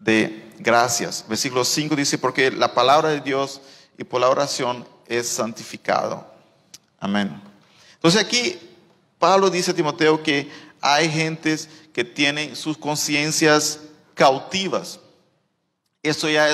de 0.00 0.52
gracias. 0.58 1.24
Versículo 1.28 1.64
5 1.64 1.94
dice, 1.94 2.18
porque 2.18 2.50
la 2.50 2.74
palabra 2.74 3.10
de 3.10 3.20
Dios 3.20 3.60
y 3.96 4.02
por 4.02 4.20
la 4.20 4.28
oración 4.28 4.84
es 5.06 5.28
santificado. 5.28 6.26
Amén. 6.98 7.40
Entonces 7.92 8.20
aquí 8.20 8.58
Pablo 9.20 9.50
dice 9.50 9.70
a 9.70 9.74
Timoteo 9.74 10.24
que 10.24 10.50
hay 10.80 11.08
gentes 11.08 11.68
que 11.92 12.02
tienen 12.02 12.56
sus 12.56 12.76
conciencias 12.76 13.78
cautivas. 14.14 14.98
Eso 16.02 16.28
ya 16.28 16.48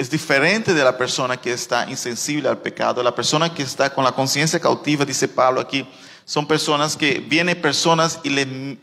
es 0.00 0.08
diferente 0.08 0.72
de 0.72 0.82
la 0.82 0.96
persona 0.96 1.36
que 1.36 1.52
está 1.52 1.86
insensible 1.90 2.48
al 2.48 2.56
pecado. 2.56 3.02
La 3.02 3.14
persona 3.14 3.52
que 3.52 3.62
está 3.62 3.92
con 3.92 4.02
la 4.02 4.12
conciencia 4.12 4.58
cautiva, 4.58 5.04
dice 5.04 5.28
Pablo 5.28 5.60
aquí, 5.60 5.86
son 6.24 6.46
personas 6.46 6.96
que 6.96 7.18
vienen 7.18 7.60
personas 7.60 8.18
y 8.22 8.30
le 8.30 8.78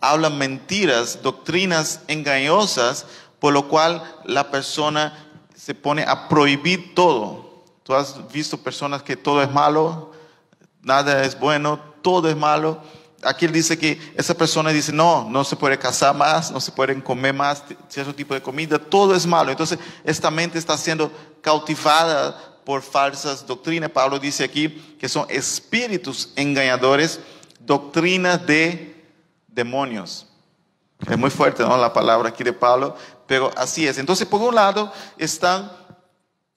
hablan 0.00 0.36
mentiras, 0.38 1.22
doctrinas 1.22 2.00
engañosas, 2.08 3.06
por 3.38 3.52
lo 3.52 3.68
cual 3.68 4.02
la 4.24 4.50
persona 4.50 5.24
se 5.54 5.72
pone 5.72 6.02
a 6.02 6.28
prohibir 6.28 6.92
todo. 6.92 7.62
Tú 7.84 7.94
has 7.94 8.26
visto 8.32 8.58
personas 8.58 9.04
que 9.04 9.14
todo 9.14 9.40
es 9.40 9.52
malo, 9.52 10.10
nada 10.82 11.22
es 11.22 11.38
bueno, 11.38 11.78
todo 12.02 12.28
es 12.28 12.36
malo. 12.36 12.82
Aquí 13.24 13.44
él 13.44 13.52
dice 13.52 13.78
que 13.78 14.00
esa 14.16 14.34
persona 14.34 14.70
dice, 14.70 14.92
no, 14.92 15.28
no 15.30 15.44
se 15.44 15.56
puede 15.56 15.78
casar 15.78 16.14
más, 16.14 16.50
no 16.50 16.60
se 16.60 16.72
pueden 16.72 17.00
comer 17.00 17.34
más 17.34 17.62
cierto 17.88 18.14
tipo 18.14 18.34
de 18.34 18.42
comida, 18.42 18.78
todo 18.78 19.14
es 19.14 19.26
malo. 19.26 19.50
Entonces, 19.50 19.78
esta 20.04 20.30
mente 20.30 20.58
está 20.58 20.76
siendo 20.76 21.10
cautivada 21.40 22.38
por 22.64 22.82
falsas 22.82 23.46
doctrinas. 23.46 23.90
Pablo 23.90 24.18
dice 24.18 24.44
aquí 24.44 24.68
que 24.98 25.08
son 25.08 25.26
espíritus 25.28 26.32
engañadores, 26.36 27.20
doctrinas 27.60 28.46
de 28.46 29.04
demonios. 29.46 30.26
Es 31.08 31.18
muy 31.18 31.30
fuerte, 31.30 31.62
¿no? 31.62 31.76
La 31.76 31.92
palabra 31.92 32.30
aquí 32.30 32.44
de 32.44 32.52
Pablo, 32.52 32.96
pero 33.26 33.50
así 33.56 33.86
es. 33.86 33.98
Entonces, 33.98 34.26
por 34.26 34.40
un 34.40 34.54
lado 34.54 34.92
están 35.18 35.70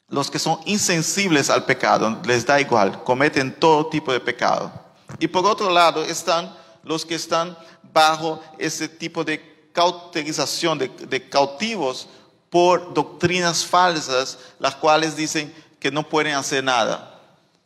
los 0.09 0.31
que 0.31 0.39
son 0.39 0.59
insensibles 0.65 1.49
al 1.49 1.65
pecado, 1.65 2.21
les 2.23 2.45
da 2.45 2.61
igual, 2.61 3.03
cometen 3.03 3.53
todo 3.53 3.87
tipo 3.87 4.13
de 4.13 4.19
pecado. 4.19 4.71
Y 5.19 5.27
por 5.27 5.45
otro 5.45 5.69
lado 5.69 6.03
están 6.03 6.55
los 6.83 7.05
que 7.05 7.15
están 7.15 7.57
bajo 7.93 8.41
ese 8.57 8.87
tipo 8.87 9.23
de 9.23 9.69
cauterización, 9.73 10.79
de, 10.79 11.29
cautivos 11.29 12.07
por 12.49 12.93
doctrinas 12.93 13.65
falsas, 13.65 14.39
las 14.59 14.75
cuales 14.75 15.15
dicen, 15.15 15.53
que 15.79 15.91
no 15.91 16.07
pueden 16.07 16.33
hacer 16.33 16.63
nada. 16.63 17.19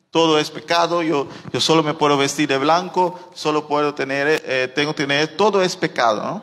Todo 0.10 0.38
es 0.38 0.50
pecado, 0.50 1.02
yo, 1.04 1.28
yo 1.54 1.62
solo 1.62 1.84
me 1.84 1.94
puedo 1.94 2.18
vestir 2.18 2.50
de 2.50 2.58
blanco, 2.58 3.18
solo 3.34 3.68
puedo 3.68 3.94
tener, 3.94 4.42
eh, 4.46 4.70
tengo 4.76 4.94
que 4.94 5.04
tener, 5.04 5.38
todo 5.38 5.62
es 5.62 5.76
pecado. 5.76 6.42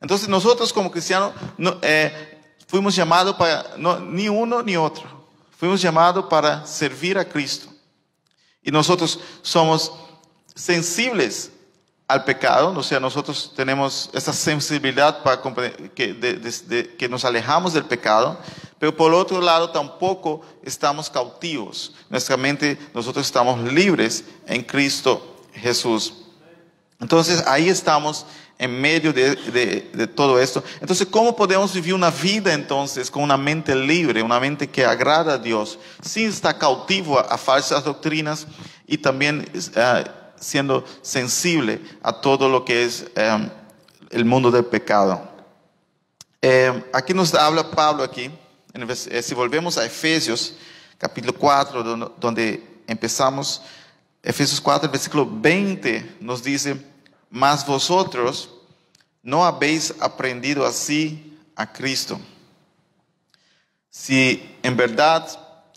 Entonces 0.00 0.28
nosotros 0.28 0.72
como 0.72 0.90
cristianos 0.90 1.32
no, 1.56 1.78
eh, 1.80 2.38
fuimos 2.66 2.94
llamados 2.94 3.36
para, 3.36 3.76
no, 3.78 3.98
ni 3.98 4.28
uno 4.28 4.62
ni 4.62 4.76
otro. 4.76 5.04
Fuimos 5.56 5.80
llamados 5.80 6.26
para 6.26 6.66
servir 6.66 7.18
a 7.18 7.24
Cristo. 7.24 7.68
Y 8.62 8.70
nosotros 8.70 9.20
somos 9.42 9.92
sensibles 10.54 11.52
al 12.08 12.24
pecado, 12.24 12.72
o 12.74 12.82
sea, 12.82 12.98
nosotros 12.98 13.52
tenemos 13.54 14.08
esa 14.14 14.32
sensibilidad 14.32 15.22
para 15.22 15.42
que, 15.94 16.96
que 16.98 17.08
nos 17.08 17.24
alejamos 17.24 17.74
del 17.74 17.84
pecado, 17.84 18.38
pero 18.78 18.96
por 18.96 19.12
otro 19.12 19.42
lado 19.42 19.70
tampoco 19.70 20.40
estamos 20.62 21.10
cautivos. 21.10 21.94
Nuestra 22.08 22.38
mente, 22.38 22.78
nosotros 22.94 23.26
estamos 23.26 23.60
libres 23.72 24.24
en 24.46 24.62
Cristo 24.62 25.36
Jesús. 25.52 26.14
Entonces 27.00 27.44
ahí 27.46 27.68
estamos 27.68 28.24
en 28.58 28.80
medio 28.80 29.12
de, 29.12 30.08
todo 30.14 30.40
esto. 30.40 30.64
Entonces, 30.80 31.06
¿cómo 31.06 31.36
podemos 31.36 31.72
vivir 31.72 31.94
una 31.94 32.10
vida 32.10 32.52
entonces 32.52 33.08
con 33.10 33.22
una 33.22 33.36
mente 33.36 33.74
libre, 33.74 34.20
una 34.20 34.40
mente 34.40 34.68
que 34.68 34.84
agrada 34.84 35.34
a 35.34 35.38
Dios, 35.38 35.78
sin 36.02 36.28
estar 36.28 36.58
cautivo 36.58 37.18
a, 37.18 37.38
falsas 37.38 37.84
doctrinas 37.84 38.48
y 38.86 38.98
también 38.98 39.48
uh, 39.54 40.08
siendo 40.40 40.84
sensible 41.02 41.80
a 42.02 42.20
todo 42.20 42.48
lo 42.48 42.64
que 42.64 42.84
es 42.84 43.06
um, 43.16 43.48
el 44.10 44.24
mundo 44.24 44.50
del 44.50 44.64
pecado? 44.64 45.22
Eh, 46.42 46.84
aquí 46.92 47.14
nos 47.14 47.34
habla 47.34 47.70
Pablo 47.70 48.02
aquí, 48.02 48.30
eh, 48.74 49.22
si 49.22 49.34
volvemos 49.34 49.78
a 49.78 49.84
Efesios 49.84 50.54
capítulo 50.98 51.32
4, 51.32 51.82
donde, 51.84 52.08
donde 52.18 52.68
empezamos, 52.88 53.62
Efesios 54.20 54.60
4, 54.60 54.90
versículo 54.90 55.28
20 55.30 56.16
nos 56.20 56.42
dice, 56.42 56.76
mas 57.30 57.66
vosotros 57.66 58.50
no 59.22 59.44
habéis 59.44 59.94
aprendido 60.00 60.64
así 60.64 61.38
a 61.54 61.70
Cristo. 61.72 62.20
Si 63.90 64.56
en 64.62 64.76
verdad 64.76 65.28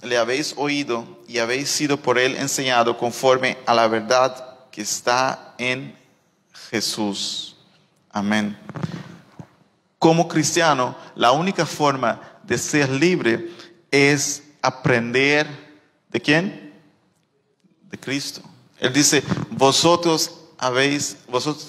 le 0.04 0.18
habéis 0.18 0.54
oído 0.58 1.20
y 1.28 1.40
habéis 1.40 1.70
sido 1.70 1.98
por 1.98 2.18
él 2.18 2.36
enseñado 2.38 2.98
conforme 2.98 3.58
a 3.66 3.74
la 3.74 3.88
verdad 3.88 4.70
que 4.72 4.82
está 4.82 5.56
en 5.58 5.96
Jesús. 6.70 7.56
Amén. 8.10 8.58
Como 10.00 10.28
cristiano, 10.28 10.96
la 11.16 11.32
única 11.32 11.66
forma 11.66 12.20
de 12.44 12.58
ser 12.58 12.90
libre 12.90 13.50
es 13.92 14.44
aprender 14.62 15.48
de 16.10 16.22
quién? 16.22 16.74
De 17.90 17.98
Cristo. 17.98 18.42
Él 18.80 18.92
dice, 18.94 19.24
vosotros 19.52 20.41
habéis, 20.62 21.18
vosotros, 21.28 21.66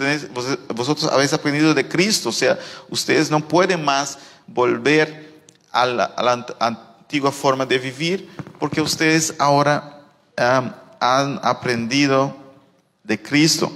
vosotros 0.69 1.11
habéis 1.11 1.33
aprendido 1.33 1.73
de 1.73 1.89
Cristo, 1.89 2.29
o 2.29 2.33
sea, 2.33 2.59
ustedes 2.91 3.31
no 3.31 3.41
pueden 3.41 3.83
más 3.83 4.19
volver 4.47 5.43
a 5.73 5.87
la, 5.87 6.47
antigua 6.61 7.33
forma 7.33 7.65
de 7.65 7.79
vivir 7.79 8.29
porque 8.61 8.83
ustedes 8.83 9.35
ahora 9.39 10.03
han 10.37 11.41
aprendido 11.43 12.37
de 13.03 13.21
Cristo. 13.21 13.73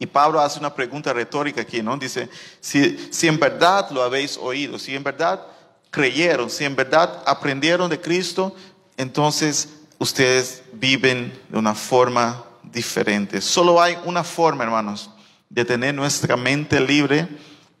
Y 0.00 0.06
Pablo 0.06 0.40
hace 0.40 0.58
una 0.58 0.74
pregunta 0.74 1.12
retórica 1.12 1.60
aquí, 1.60 1.80
¿no? 1.80 1.96
Dice, 1.96 2.28
si, 2.60 3.08
si 3.12 3.28
en 3.28 3.38
verdad 3.38 3.88
lo 3.90 4.02
habéis 4.02 4.36
oído, 4.36 4.80
si 4.80 4.96
en 4.96 5.04
verdad 5.04 5.40
creyeron, 5.90 6.50
si 6.50 6.64
en 6.64 6.74
verdad 6.74 7.22
aprendieron 7.24 7.88
de 7.88 8.00
Cristo, 8.00 8.54
entonces 8.96 9.68
ustedes 9.98 10.62
viven 10.72 11.40
de 11.48 11.58
una 11.58 11.74
forma 11.74 12.44
diferentes. 12.72 13.44
Solo 13.44 13.80
hay 13.80 13.96
una 14.04 14.24
forma, 14.24 14.64
hermanos, 14.64 15.10
de 15.48 15.64
tener 15.64 15.94
nuestra 15.94 16.36
mente 16.36 16.80
libre 16.80 17.28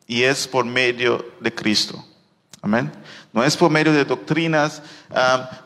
y 0.06 0.22
es 0.22 0.48
por 0.48 0.64
medio 0.64 1.24
de 1.40 1.54
Cristo. 1.54 2.04
Amén. 2.60 2.90
No 3.32 3.44
es 3.44 3.56
por 3.56 3.70
medio 3.70 3.92
de 3.92 4.04
doctrinas, 4.04 4.82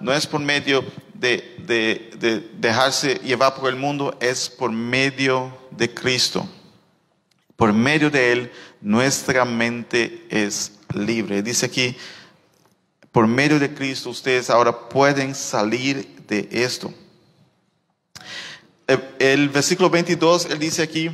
no 0.01 0.13
es 0.13 0.27
por 0.27 0.41
medio 0.41 0.85
de, 1.15 1.57
de, 1.67 2.51
dejarse 2.59 3.15
llevar 3.25 3.55
por 3.55 3.71
el 3.71 3.77
mundo, 3.77 4.17
es 4.21 4.51
por 4.51 4.71
medio 4.71 5.57
de 5.71 5.93
Cristo. 5.93 6.47
Por 7.57 7.73
medio 7.73 8.11
de 8.11 8.33
Él, 8.33 8.53
nuestra 8.81 9.45
mente 9.45 10.27
es 10.29 10.73
libre. 10.95 11.43
Dice 11.43 11.67
aquí, 11.67 11.97
por 13.13 13.27
medio 13.27 13.59
de 13.59 13.73
Cristo, 13.73 14.11
ustedes 14.11 14.51
ahora 14.51 14.89
pueden 14.89 15.35
salir 15.35 16.25
de 16.27 16.49
esto. 16.51 16.93
El, 18.87 19.49
versículo 19.49 19.89
22, 19.89 20.47
él 20.47 20.59
dice 20.59 20.83
aquí, 20.83 21.11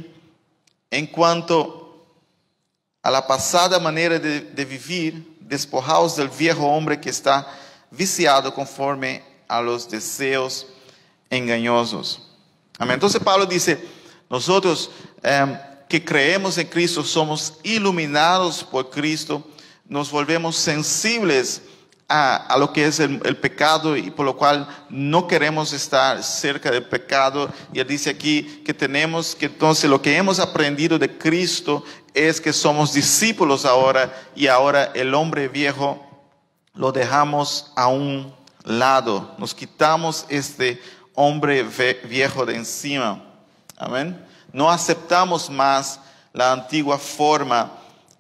en 0.91 1.07
cuanto 1.07 2.07
a 3.03 3.11
la 3.11 3.27
pasada 3.27 3.79
manera 3.79 4.19
de, 4.19 4.65
vivir, 4.65 5.37
despojaos 5.41 6.17
del 6.17 6.29
viejo 6.29 6.67
hombre 6.67 7.01
que 7.01 7.11
está 7.11 7.47
viciado 7.91 8.53
conforme 8.55 9.23
a 9.47 9.61
los 9.61 9.89
deseos 9.89 10.67
engañosos. 11.31 12.23
Amén. 12.79 12.95
Entonces 12.95 13.23
Pablo 13.23 13.47
dice, 13.47 13.79
nosotros 14.29 14.91
em, 15.23 15.59
que 15.89 16.05
creemos 16.05 16.59
en 16.59 16.67
Cristo 16.67 17.03
somos 17.03 17.55
iluminados 17.63 18.63
por 18.63 18.91
Cristo, 18.91 19.47
nos 19.87 20.11
volvemos 20.11 20.57
sensibles 20.57 21.63
a, 22.09 22.57
lo 22.59 22.73
que 22.73 22.87
es 22.87 23.01
el, 23.01 23.37
pecado 23.37 23.95
y 23.97 24.11
por 24.11 24.25
lo 24.25 24.37
cual 24.37 24.67
no 24.89 25.29
queremos 25.29 25.73
estar 25.75 26.23
cerca 26.23 26.71
del 26.71 26.85
pecado. 26.85 27.51
Y 27.73 27.81
él 27.81 27.87
dice 27.87 28.11
aquí 28.11 28.63
que 28.65 28.73
tenemos 28.73 29.35
que 29.35 29.47
entonces 29.47 29.91
lo 29.91 30.01
que 30.01 30.17
hemos 30.17 30.39
aprendido 30.39 30.99
de 30.99 31.19
Cristo 31.19 31.85
es 32.15 32.41
que 32.41 32.53
somos 32.53 32.95
discípulos 32.95 33.67
ahora 33.67 34.13
y 34.35 34.47
ahora 34.47 34.91
el 34.95 35.15
hombre 35.15 35.49
viejo 35.49 36.05
lo 36.75 36.93
dejamos 36.93 37.73
a 37.77 37.89
un 37.89 38.35
lado. 38.65 39.35
Nos 39.37 39.55
quitamos 39.55 40.25
este 40.31 40.81
hombre 41.15 41.63
viejo 42.05 42.47
de 42.47 42.57
encima. 42.57 43.23
Amén. 43.77 44.25
No 44.51 44.71
aceptamos 44.71 45.51
más 45.51 46.01
la 46.33 46.53
antigua 46.53 46.99
forma 46.99 47.71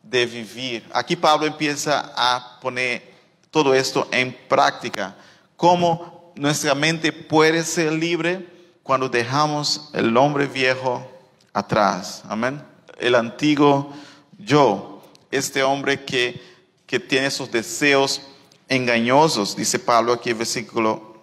de 0.03 0.27
vivir. 0.27 0.87
Aquí 0.92 1.16
Pablo 1.16 1.46
empieza 1.46 2.12
a 2.14 2.59
poner 2.61 3.08
todo 3.50 3.74
esto 3.74 4.08
en 4.11 4.37
práctica. 4.48 5.16
Cómo 5.56 6.32
nuestra 6.37 6.74
mente 6.74 7.12
puede 7.12 7.64
ser 7.64 7.92
libre 7.92 8.46
cuando 8.82 9.08
dejamos 9.08 9.90
el 9.92 10.16
hombre 10.16 10.46
viejo 10.46 11.06
atrás. 11.52 12.22
Amén. 12.28 12.62
El 12.98 13.14
antiguo 13.14 13.92
yo, 14.38 15.02
este 15.30 15.62
hombre 15.62 16.04
que, 16.04 16.40
que 16.87 17.00
tiene 17.00 17.26
esos 17.26 17.50
deseos 17.50 18.22
engañosos, 18.68 19.56
dice 19.56 19.78
Pablo 19.78 20.12
aquí 20.12 20.30
en 20.30 20.38
versículo 20.38 21.20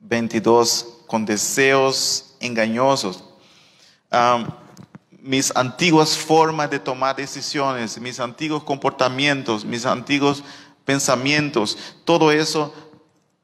22, 0.00 1.04
con 1.06 1.24
deseos 1.24 2.36
engañosos. 2.40 3.24
mis 5.20 5.54
antiguas 5.56 6.16
formas 6.16 6.70
de 6.70 6.78
tomar 6.78 7.16
decisiones, 7.16 8.00
mis 8.00 8.20
antiguos 8.20 8.62
comportamientos, 8.62 9.64
mis 9.64 9.84
antiguos 9.84 10.44
pensamientos, 10.88 11.76
todo 12.06 12.32
eso 12.32 12.72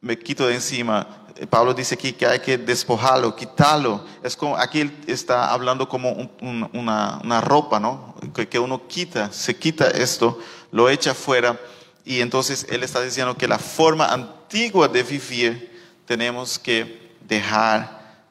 me 0.01 0.19
quito 0.19 0.47
de 0.47 0.55
encima. 0.55 1.27
Pablo 1.51 1.75
dice 1.75 1.95
aquí 1.95 2.15
que 2.15 2.25
hay 2.25 2.39
que 2.39 2.57
despojarlo, 2.57 3.37
quitarlo. 3.37 4.03
Es 4.23 4.35
como, 4.35 4.57
aquí 4.57 4.91
está 5.07 5.53
hablando 5.53 5.87
como 5.87 6.11
una, 6.41 7.21
una, 7.23 7.41
ropa, 7.43 7.79
¿no? 7.79 8.15
Que, 8.35 8.49
que, 8.49 8.59
uno 8.59 8.89
quita, 8.89 9.31
se 9.31 9.55
quita 9.55 9.89
esto, 9.89 10.41
lo 10.71 10.89
echa 10.89 11.11
afuera. 11.11 11.61
Y 12.03 12.23
entonces 12.23 12.67
él 12.71 12.83
está 12.83 13.03
diciendo 13.03 13.37
que 13.37 13.47
la 13.47 13.59
forma 13.59 14.07
antigua 14.07 14.89
de 14.89 15.03
vivir 15.03 15.83
tenemos 16.07 16.59
que 16.59 17.15
dejar 17.29 18.25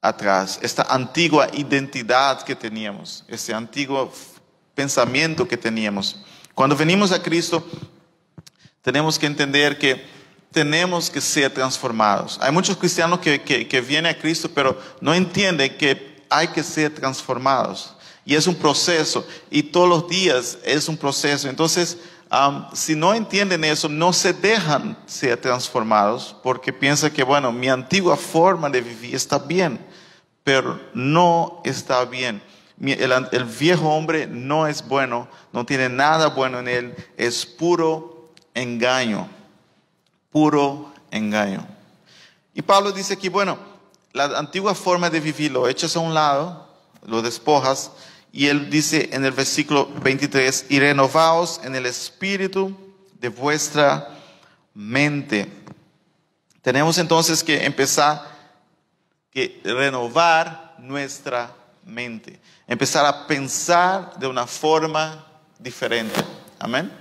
atrás. 0.00 0.60
Esta 0.62 0.82
antigua 0.84 1.48
identidad 1.52 2.42
que 2.42 2.54
teníamos, 2.54 3.24
este 3.26 3.52
antiguo 3.52 4.12
pensamiento 4.76 5.48
que 5.48 5.56
teníamos. 5.56 6.22
Cuando 6.54 6.76
venimos 6.76 7.10
a 7.10 7.20
Cristo, 7.20 7.66
tenemos 8.82 9.18
que 9.18 9.26
entender 9.26 9.78
que 9.78 10.04
tenemos 10.50 11.10
que 11.10 11.20
ser 11.20 11.52
transformados. 11.52 12.38
Hay 12.42 12.50
muchos 12.52 12.76
cristianos 12.76 13.20
que, 13.20 13.40
que, 13.42 13.80
vienen 13.80 14.14
a 14.14 14.18
Cristo, 14.18 14.50
pero 14.52 14.80
no 15.00 15.14
entienden 15.14 15.76
que 15.76 16.24
hay 16.28 16.48
que 16.48 16.62
ser 16.62 16.94
transformados. 16.94 17.94
Y 18.24 18.34
es 18.34 18.46
un 18.46 18.54
proceso, 18.54 19.26
y 19.50 19.62
todos 19.62 19.88
los 19.88 20.08
días 20.08 20.58
es 20.64 20.88
un 20.88 20.96
proceso. 20.96 21.48
Entonces, 21.48 21.98
si 22.74 22.94
no 22.94 23.14
entienden 23.14 23.64
eso, 23.64 23.88
no 23.88 24.12
se 24.12 24.32
dejan 24.32 24.96
ser 25.06 25.40
transformados 25.40 26.36
porque 26.42 26.72
piensan 26.72 27.10
que, 27.10 27.24
bueno, 27.24 27.50
mi 27.50 27.68
antigua 27.68 28.16
forma 28.16 28.70
de 28.70 28.80
vivir 28.80 29.14
está 29.14 29.38
bien, 29.38 29.84
pero 30.44 30.80
no 30.94 31.60
está 31.64 32.04
bien. 32.04 32.42
El 32.80 33.44
viejo 33.44 33.88
hombre 33.88 34.26
no 34.26 34.66
es 34.66 34.86
bueno, 34.86 35.28
no 35.52 35.66
tiene 35.66 35.88
nada 35.88 36.28
bueno 36.28 36.60
en 36.60 36.68
él, 36.68 36.94
es 37.16 37.44
puro 37.44 38.09
engaño, 38.54 39.28
puro 40.30 40.92
engaño. 41.10 41.66
Y 42.54 42.62
Pablo 42.62 42.92
dice 42.92 43.14
aquí, 43.14 43.28
bueno, 43.28 43.58
la 44.12 44.24
antigua 44.38 44.74
forma 44.74 45.10
de 45.10 45.20
vivir 45.20 45.52
lo 45.52 45.68
echas 45.68 45.96
a 45.96 46.00
un 46.00 46.14
lado, 46.14 46.68
lo 47.06 47.22
despojas, 47.22 47.92
y 48.32 48.46
él 48.46 48.70
dice 48.70 49.10
en 49.12 49.24
el 49.24 49.32
versículo 49.32 49.88
23, 50.02 50.66
y 50.68 50.78
renovaos 50.78 51.60
en 51.64 51.74
el 51.74 51.86
espíritu 51.86 52.76
de 53.20 53.28
vuestra 53.28 54.08
mente. 54.74 55.50
Tenemos 56.62 56.98
entonces 56.98 57.42
que 57.42 57.64
empezar 57.64 58.30
que 59.30 59.60
renovar 59.64 60.74
nuestra 60.78 61.54
mente, 61.84 62.40
empezar 62.66 63.06
a 63.06 63.26
pensar 63.26 64.18
de 64.18 64.26
una 64.26 64.46
forma 64.46 65.24
diferente. 65.58 66.20
Amén. 66.58 66.99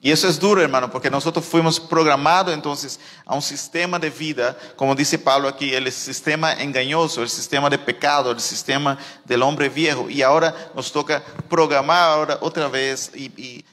Y 0.00 0.12
eso 0.12 0.28
es 0.28 0.38
duro, 0.38 0.62
hermano, 0.62 0.90
porque 0.90 1.10
nosotros 1.10 1.44
fuimos 1.44 1.80
programados 1.80 2.54
entonces 2.54 3.00
a 3.26 3.34
un 3.34 3.42
sistema 3.42 3.98
de 3.98 4.10
vida, 4.10 4.56
como 4.76 4.94
dice 4.94 5.18
Pablo 5.18 5.48
aquí, 5.48 5.74
el 5.74 5.90
sistema 5.90 6.52
engañoso, 6.52 7.20
el 7.20 7.28
sistema 7.28 7.68
de 7.68 7.78
pecado, 7.78 8.30
el 8.30 8.38
sistema 8.38 8.96
del 9.24 9.42
hombre 9.42 9.68
viejo. 9.68 10.08
Y 10.08 10.22
ahora 10.22 10.54
nos 10.72 10.92
toca 10.92 11.20
programar 11.48 12.10
ahora 12.10 12.38
otra 12.40 12.68
vez 12.68 13.10
y, 13.14 13.64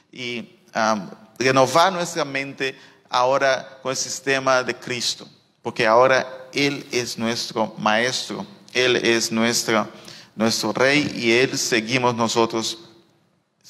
renovar 1.38 1.92
nuestra 1.92 2.24
mente 2.24 2.76
ahora 3.08 3.78
con 3.82 3.90
el 3.90 3.96
sistema 3.96 4.62
de 4.62 4.74
Cristo, 4.74 5.28
porque 5.62 5.86
ahora 5.86 6.26
Él 6.52 6.84
es 6.90 7.16
nuestro 7.16 7.72
maestro, 7.78 8.44
Él 8.72 8.96
es 8.96 9.30
nuestro, 9.30 9.86
nuestro 10.34 10.72
rey 10.72 11.12
y 11.14 11.32
Él 11.32 11.56
seguimos 11.56 12.14
nosotros 12.14 12.85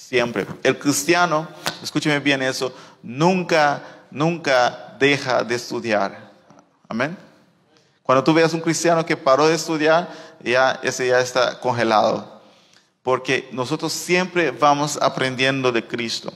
Siempre. 0.09 0.47
El 0.62 0.79
cristiano, 0.79 1.49
escúcheme 1.83 2.21
bien 2.21 2.40
eso, 2.40 2.73
nunca, 3.03 3.83
nunca 4.09 4.95
deja 5.01 5.42
de 5.42 5.57
estudiar. 5.57 6.31
Amén. 6.88 7.19
Cuando 8.05 8.23
tú 8.23 8.33
veas 8.33 8.55
un 8.55 8.61
cristiano 8.61 9.05
que 9.05 9.16
paró 9.16 9.49
de 9.49 9.57
estudiar, 9.57 10.09
ya 10.45 10.79
ese 10.85 11.09
ya 11.09 11.19
está 11.19 11.59
congelado. 11.59 12.40
Porque 13.03 13.49
nosotros 13.51 13.92
siempre 13.92 14.53
vamos 14.53 14.97
aprendiendo 15.03 15.73
de 15.73 15.85
Cristo. 15.85 16.33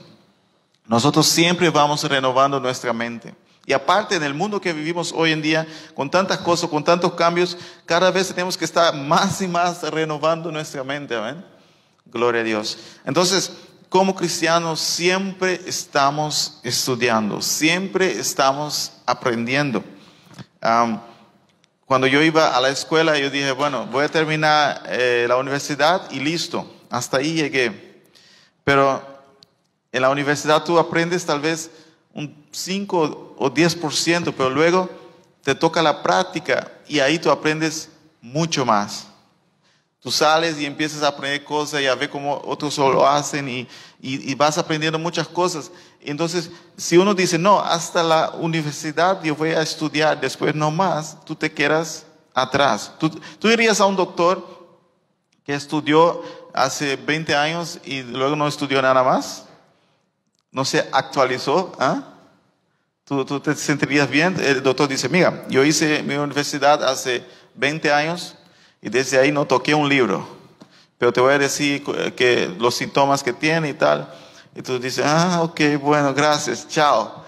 Nosotros 0.85 1.25
siempre 1.25 1.69
vamos 1.69 2.03
renovando 2.03 2.59
nuestra 2.59 2.91
mente. 2.91 3.33
Y 3.65 3.71
aparte, 3.71 4.15
en 4.15 4.23
el 4.23 4.33
mundo 4.33 4.59
que 4.59 4.73
vivimos 4.73 5.13
hoy 5.15 5.31
en 5.31 5.41
día, 5.41 5.65
con 5.95 6.11
tantas 6.11 6.39
cosas, 6.39 6.69
con 6.69 6.83
tantos 6.83 7.13
cambios, 7.13 7.57
cada 7.85 8.11
vez 8.11 8.27
tenemos 8.27 8.57
que 8.57 8.65
estar 8.65 8.93
más 8.93 9.41
y 9.41 9.47
más 9.47 9.81
renovando 9.83 10.51
nuestra 10.51 10.83
mente. 10.83 11.15
Amén. 11.15 11.50
Gloria 12.11 12.41
a 12.41 12.43
Dios. 12.43 12.77
Entonces, 13.05 13.51
como 13.89 14.15
cristianos 14.15 14.79
siempre 14.79 15.59
estamos 15.65 16.59
estudiando, 16.63 17.41
siempre 17.41 18.19
estamos 18.19 18.93
aprendiendo. 19.05 19.83
cuando 21.85 22.07
yo 22.07 22.21
iba 22.21 22.55
a 22.55 22.61
la 22.61 22.69
escuela, 22.69 23.17
yo 23.19 23.29
dije, 23.29 23.51
bueno, 23.51 23.85
voy 23.87 24.05
a 24.05 24.09
terminar 24.09 24.83
eh, 24.87 25.25
la 25.27 25.37
universidad 25.37 26.09
y 26.11 26.19
listo, 26.19 26.65
hasta 26.89 27.17
ahí 27.17 27.33
llegué. 27.33 28.03
Pero 28.63 29.03
en 29.91 30.01
la 30.01 30.09
universidad 30.09 30.63
tú 30.63 30.79
aprendes 30.79 31.25
tal 31.25 31.41
vez 31.41 31.69
un 32.13 32.45
5 32.51 33.35
o 33.37 33.53
10%, 33.53 34.33
pero 34.37 34.49
luego 34.49 34.89
te 35.43 35.55
toca 35.55 35.81
la 35.81 36.01
práctica 36.01 36.71
y 36.87 36.99
ahí 36.99 37.19
tú 37.19 37.29
aprendes 37.29 37.89
mucho 38.21 38.65
más. 38.65 39.10
Tú 40.01 40.09
sales 40.09 40.59
y 40.59 40.65
empiezas 40.65 41.03
a 41.03 41.09
aprender 41.09 41.43
cosas 41.43 41.79
y 41.79 41.85
a 41.85 41.93
ver 41.93 42.09
cómo 42.09 42.41
otros 42.45 42.75
lo 42.79 43.07
hacen 43.07 43.47
y, 43.47 43.67
y, 44.01 44.33
vas 44.33 44.57
aprendiendo 44.57 44.97
muchas 44.97 45.27
cosas. 45.27 45.71
Entonces, 45.99 46.49
si 46.75 46.97
uno 46.97 47.13
dice, 47.13 47.37
no, 47.37 47.59
hasta 47.59 48.01
la 48.01 48.31
universidad 48.31 49.21
yo 49.21 49.35
voy 49.35 49.51
a 49.51 49.61
estudiar, 49.61 50.19
después 50.19 50.55
no 50.55 50.71
más, 50.71 51.23
tú 51.23 51.35
te 51.35 51.51
quedas 51.51 52.07
atrás. 52.33 52.93
Tú, 52.97 53.47
irías 53.47 53.79
a 53.79 53.85
un 53.85 53.95
doctor 53.95 54.43
que 55.43 55.53
estudió 55.53 56.23
hace 56.51 56.95
20 56.95 57.35
años 57.35 57.79
y 57.83 58.01
luego 58.01 58.35
no 58.35 58.47
estudió 58.47 58.81
nada 58.81 59.03
más, 59.03 59.45
no 60.51 60.65
se 60.65 60.79
actualizó, 60.91 61.73
¿ah? 61.77 62.07
¿Tú, 63.05 63.23
¿Tú, 63.23 63.39
te 63.39 63.53
sentirías 63.53 64.09
bien? 64.09 64.35
El 64.41 64.63
doctor 64.63 64.87
dice, 64.87 65.09
mira, 65.09 65.45
yo 65.47 65.63
hice 65.63 66.01
mi 66.01 66.15
universidad 66.15 66.83
hace 66.83 67.23
20 67.53 67.91
años, 67.91 68.35
y 68.81 68.89
desde 68.89 69.19
ahí 69.19 69.31
no 69.31 69.45
toqué 69.45 69.75
un 69.75 69.87
libro, 69.87 70.27
pero 70.97 71.13
te 71.13 71.21
voy 71.21 71.33
a 71.33 71.37
decir 71.37 71.83
que 72.15 72.53
los 72.59 72.75
síntomas 72.75 73.23
que 73.23 73.33
tiene 73.33 73.69
y 73.69 73.73
tal. 73.73 74.11
Y 74.55 74.61
tú 74.61 74.79
dices, 74.79 75.05
ah, 75.05 75.41
ok, 75.43 75.61
bueno, 75.79 76.13
gracias, 76.13 76.67
chao. 76.67 77.23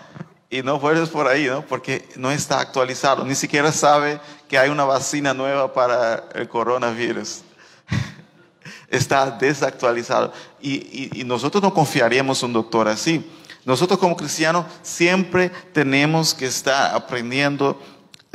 Y 0.50 0.62
no 0.62 0.80
vuelves 0.80 1.10
por 1.10 1.28
ahí, 1.28 1.46
¿no? 1.46 1.66
Porque 1.66 2.08
no 2.16 2.32
está 2.32 2.60
actualizado, 2.60 3.24
ni 3.24 3.34
siquiera 3.34 3.72
sabe 3.72 4.20
que 4.48 4.58
hay 4.58 4.70
una 4.70 4.84
vacuna 4.84 5.34
nueva 5.34 5.74
para 5.74 6.26
el 6.36 6.48
coronavirus. 6.50 7.42
está 8.90 9.32
desactualizado. 9.32 10.34
Y, 10.62 11.20
y 11.20 11.24
nosotros 11.24 11.64
no 11.64 11.74
confiaríamos 11.74 12.42
en 12.44 12.48
un 12.48 12.54
doctor 12.54 12.88
así. 12.88 13.28
Nosotros 13.66 13.98
como 13.98 14.18
cristianos 14.18 14.66
siempre 14.82 15.50
tenemos 15.72 16.34
que 16.34 16.46
estar 16.46 16.94
aprendiendo 16.94 17.80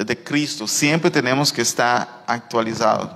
de 0.04 0.22
Cristo, 0.22 0.66
siempre 0.68 1.11
tenemos 1.11 1.52
que 1.52 1.62
estar 1.62 2.22
actualizados. 2.26 3.11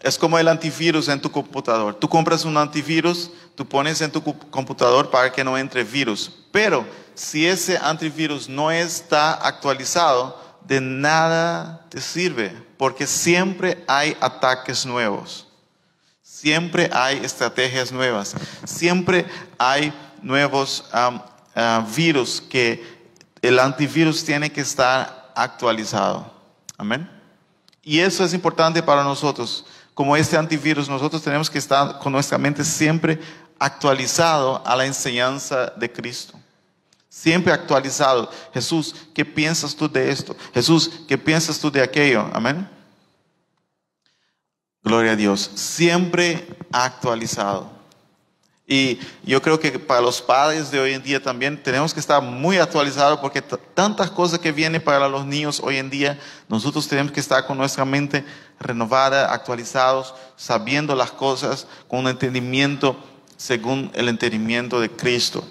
es 0.00 0.18
como 0.18 0.38
el 0.38 0.48
antivirus 0.48 1.08
en 1.08 1.20
tu 1.20 1.30
computador. 1.30 1.94
Tú 1.94 2.08
compras 2.08 2.44
un 2.44 2.56
antivirus, 2.56 3.30
tú 3.54 3.66
pones 3.66 4.00
en 4.00 4.10
tu 4.10 4.22
computador 4.22 5.10
para 5.10 5.32
que 5.32 5.42
no 5.42 5.56
entre 5.56 5.82
virus. 5.84 6.30
Pero 6.50 6.86
si 7.14 7.46
ese 7.46 7.78
antivirus 7.78 8.48
no 8.48 8.70
está 8.70 9.32
actualizado, 9.34 10.40
de 10.66 10.80
nada 10.80 11.86
te 11.88 12.00
sirve, 12.00 12.52
porque 12.76 13.06
siempre 13.06 13.82
hay 13.88 14.16
ataques 14.20 14.84
nuevos. 14.84 15.46
Siempre 16.22 16.90
hay 16.92 17.24
estrategias 17.24 17.92
nuevas. 17.92 18.34
Siempre 18.64 19.24
hay 19.58 19.92
nuevos 20.20 20.84
virus 21.94 22.40
que 22.40 23.01
el 23.42 23.58
antivirus 23.58 24.24
tiene 24.24 24.50
que 24.50 24.60
estar 24.60 25.32
actualizado. 25.34 26.32
Amén. 26.78 27.10
Y 27.82 27.98
eso 27.98 28.24
es 28.24 28.32
importante 28.32 28.82
para 28.82 29.02
nosotros. 29.02 29.66
Como 29.92 30.16
este 30.16 30.36
antivirus, 30.36 30.88
nosotros 30.88 31.20
tenemos 31.22 31.50
que 31.50 31.58
estar 31.58 31.98
con 31.98 32.12
nuestra 32.12 32.38
mente 32.38 32.64
siempre 32.64 33.20
actualizado 33.58 34.62
a 34.64 34.76
la 34.76 34.86
enseñanza 34.86 35.66
de 35.76 35.92
Cristo. 35.92 36.38
Siempre 37.08 37.52
actualizado. 37.52 38.30
Jesús, 38.54 38.94
¿qué 39.12 39.24
piensas 39.24 39.74
tú 39.74 39.90
de 39.90 40.10
esto? 40.10 40.34
Jesús, 40.54 40.90
¿qué 41.06 41.18
piensas 41.18 41.58
tú 41.58 41.70
de 41.70 41.82
aquello? 41.82 42.30
Amén. 42.32 42.68
Gloria 44.82 45.12
a 45.12 45.16
Dios. 45.16 45.50
Siempre 45.54 46.46
actualizado. 46.72 47.81
Y 48.66 48.98
yo 49.24 49.42
creo 49.42 49.58
que 49.58 49.78
para 49.78 50.00
los 50.00 50.22
padres 50.22 50.70
de 50.70 50.78
hoy 50.78 50.92
en 50.92 51.02
día 51.02 51.22
también 51.22 51.60
tenemos 51.62 51.92
que 51.92 52.00
estar 52.00 52.22
muy 52.22 52.58
actualizados 52.58 53.18
porque 53.18 53.42
tantas 53.42 54.10
cosas 54.10 54.38
que 54.38 54.52
vienen 54.52 54.80
para 54.80 55.08
los 55.08 55.26
niños 55.26 55.60
hoy 55.62 55.78
en 55.78 55.90
día, 55.90 56.18
nosotros 56.48 56.86
tenemos 56.86 57.12
que 57.12 57.20
estar 57.20 57.44
con 57.46 57.58
nuestra 57.58 57.84
mente 57.84 58.24
renovada, 58.60 59.32
actualizados, 59.32 60.14
sabiendo 60.36 60.94
las 60.94 61.10
cosas 61.10 61.66
con 61.88 62.00
un 62.00 62.08
entendimiento 62.08 62.96
según 63.36 63.90
el 63.94 64.08
entendimiento 64.08 64.78
de 64.78 64.88
Cristo. 64.88 65.44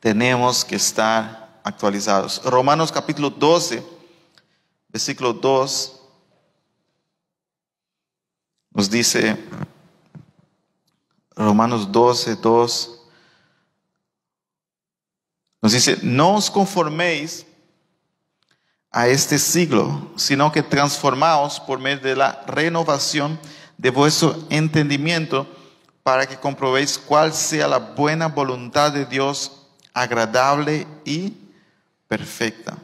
Tenemos 0.00 0.64
que 0.64 0.76
estar 0.76 1.60
actualizados. 1.62 2.40
Romanos 2.42 2.90
capítulo 2.90 3.28
12, 3.28 3.84
versículo 4.88 5.34
2, 5.34 6.00
nos 8.70 8.90
dice, 8.90 9.36
Romanos 11.36 11.92
12, 11.92 12.36
2. 12.36 13.00
Nos 15.60 15.72
dice, 15.72 15.98
no 16.02 16.34
os 16.36 16.50
conforméis 16.50 17.46
a 18.90 19.08
este 19.08 19.38
siglo, 19.38 20.10
sino 20.16 20.50
que 20.50 20.62
transformaos 20.62 21.60
por 21.60 21.78
medio 21.78 22.00
de 22.00 22.16
la 22.16 22.42
renovación 22.46 23.38
de 23.76 23.90
vuestro 23.90 24.36
entendimiento 24.48 25.46
para 26.02 26.26
que 26.26 26.38
comprobéis 26.38 26.98
cuál 26.98 27.34
sea 27.34 27.68
la 27.68 27.78
buena 27.78 28.28
voluntad 28.28 28.92
de 28.92 29.04
Dios, 29.04 29.66
agradable 29.92 30.86
y 31.04 31.34
perfecta. 32.08 32.78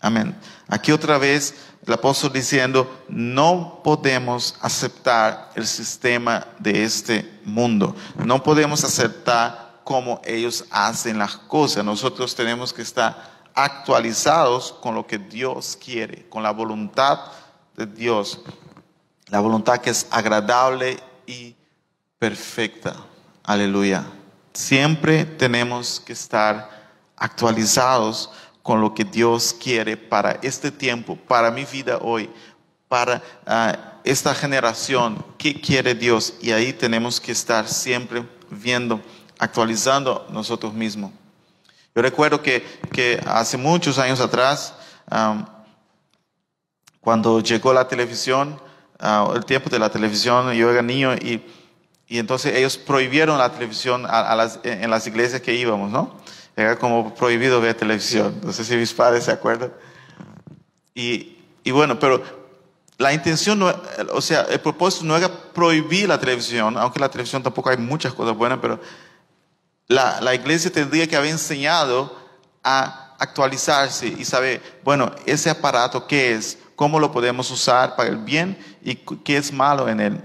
Amén. 0.00 0.36
Aquí 0.66 0.90
otra 0.90 1.18
vez 1.18 1.54
el 1.86 1.92
apóstol 1.92 2.32
diciendo, 2.32 3.04
no 3.08 3.80
podemos 3.84 4.56
aceptar 4.60 5.50
el 5.54 5.66
sistema 5.66 6.46
de 6.58 6.84
este 6.84 7.40
mundo, 7.44 7.94
no 8.16 8.42
podemos 8.42 8.84
aceptar 8.84 9.80
cómo 9.84 10.20
ellos 10.24 10.64
hacen 10.70 11.18
las 11.18 11.36
cosas, 11.36 11.84
nosotros 11.84 12.34
tenemos 12.34 12.72
que 12.72 12.82
estar 12.82 13.34
actualizados 13.54 14.72
con 14.72 14.94
lo 14.94 15.06
que 15.06 15.18
Dios 15.18 15.78
quiere, 15.82 16.26
con 16.28 16.42
la 16.42 16.50
voluntad 16.50 17.20
de 17.76 17.86
Dios, 17.86 18.40
la 19.28 19.40
voluntad 19.40 19.78
que 19.78 19.90
es 19.90 20.06
agradable 20.10 20.98
y 21.26 21.54
perfecta. 22.18 22.96
Aleluya. 23.42 24.04
Siempre 24.54 25.24
tenemos 25.24 26.00
que 26.00 26.14
estar 26.14 26.70
actualizados 27.16 28.30
con 28.64 28.80
lo 28.80 28.94
que 28.94 29.04
Dios 29.04 29.54
quiere 29.62 29.98
para 29.98 30.38
este 30.40 30.70
tiempo, 30.70 31.16
para 31.28 31.50
mi 31.50 31.66
vida 31.66 31.98
hoy, 32.00 32.30
para 32.88 33.22
ah, 33.46 34.00
esta 34.04 34.34
generación, 34.34 35.22
qué 35.36 35.60
quiere 35.60 35.94
Dios. 35.94 36.32
Y 36.40 36.50
ahí 36.50 36.72
tenemos 36.72 37.20
que 37.20 37.30
estar 37.30 37.68
siempre 37.68 38.24
viendo, 38.48 39.02
actualizando 39.38 40.26
nosotros 40.30 40.72
mismos. 40.72 41.12
Yo 41.94 42.00
recuerdo 42.00 42.40
que, 42.40 42.64
que 42.90 43.20
hace 43.26 43.58
muchos 43.58 43.98
años 43.98 44.18
atrás, 44.18 44.72
cuando 47.00 47.40
llegó 47.40 47.74
la 47.74 47.86
televisión, 47.86 48.58
uh, 48.98 49.34
el 49.34 49.44
tiempo 49.44 49.68
de 49.68 49.78
la 49.78 49.90
televisión, 49.90 50.54
yo 50.54 50.70
era 50.70 50.80
niño 50.80 51.14
y, 51.16 51.42
y 52.08 52.18
entonces 52.18 52.56
ellos 52.56 52.78
prohibieron 52.78 53.36
la 53.36 53.52
televisión 53.52 54.04
las, 54.04 54.58
en 54.64 54.88
las 54.88 55.06
iglesias 55.06 55.42
que 55.42 55.52
íbamos, 55.52 55.90
¿no? 55.90 56.23
Era 56.56 56.78
como 56.78 57.14
prohibido 57.14 57.60
ver 57.60 57.74
televisión. 57.74 58.40
No 58.42 58.52
sé 58.52 58.64
si 58.64 58.76
mis 58.76 58.92
padres 58.92 59.24
se 59.24 59.32
acuerdan. 59.32 59.72
Y, 60.94 61.38
y 61.64 61.70
bueno, 61.72 61.98
pero 61.98 62.22
la 62.98 63.12
intención, 63.12 63.58
no, 63.58 63.74
o 64.12 64.20
sea, 64.20 64.42
el 64.42 64.60
propósito 64.60 65.04
no 65.04 65.16
era 65.16 65.28
prohibir 65.28 66.08
la 66.08 66.18
televisión, 66.18 66.76
aunque 66.78 67.00
la 67.00 67.08
televisión 67.08 67.42
tampoco 67.42 67.70
hay 67.70 67.76
muchas 67.76 68.14
cosas 68.14 68.36
buenas, 68.36 68.60
pero 68.62 68.80
la, 69.88 70.20
la 70.20 70.34
iglesia 70.34 70.70
tendría 70.70 71.06
que 71.08 71.16
haber 71.16 71.30
enseñado 71.30 72.16
a 72.62 73.16
actualizarse 73.18 74.06
y 74.06 74.24
saber, 74.24 74.80
bueno, 74.84 75.10
ese 75.26 75.50
aparato 75.50 76.06
qué 76.06 76.34
es, 76.34 76.58
cómo 76.76 77.00
lo 77.00 77.10
podemos 77.10 77.50
usar 77.50 77.96
para 77.96 78.08
el 78.08 78.18
bien 78.18 78.56
y 78.82 78.94
qué 78.94 79.36
es 79.36 79.52
malo 79.52 79.88
en 79.88 80.00
él. 80.00 80.20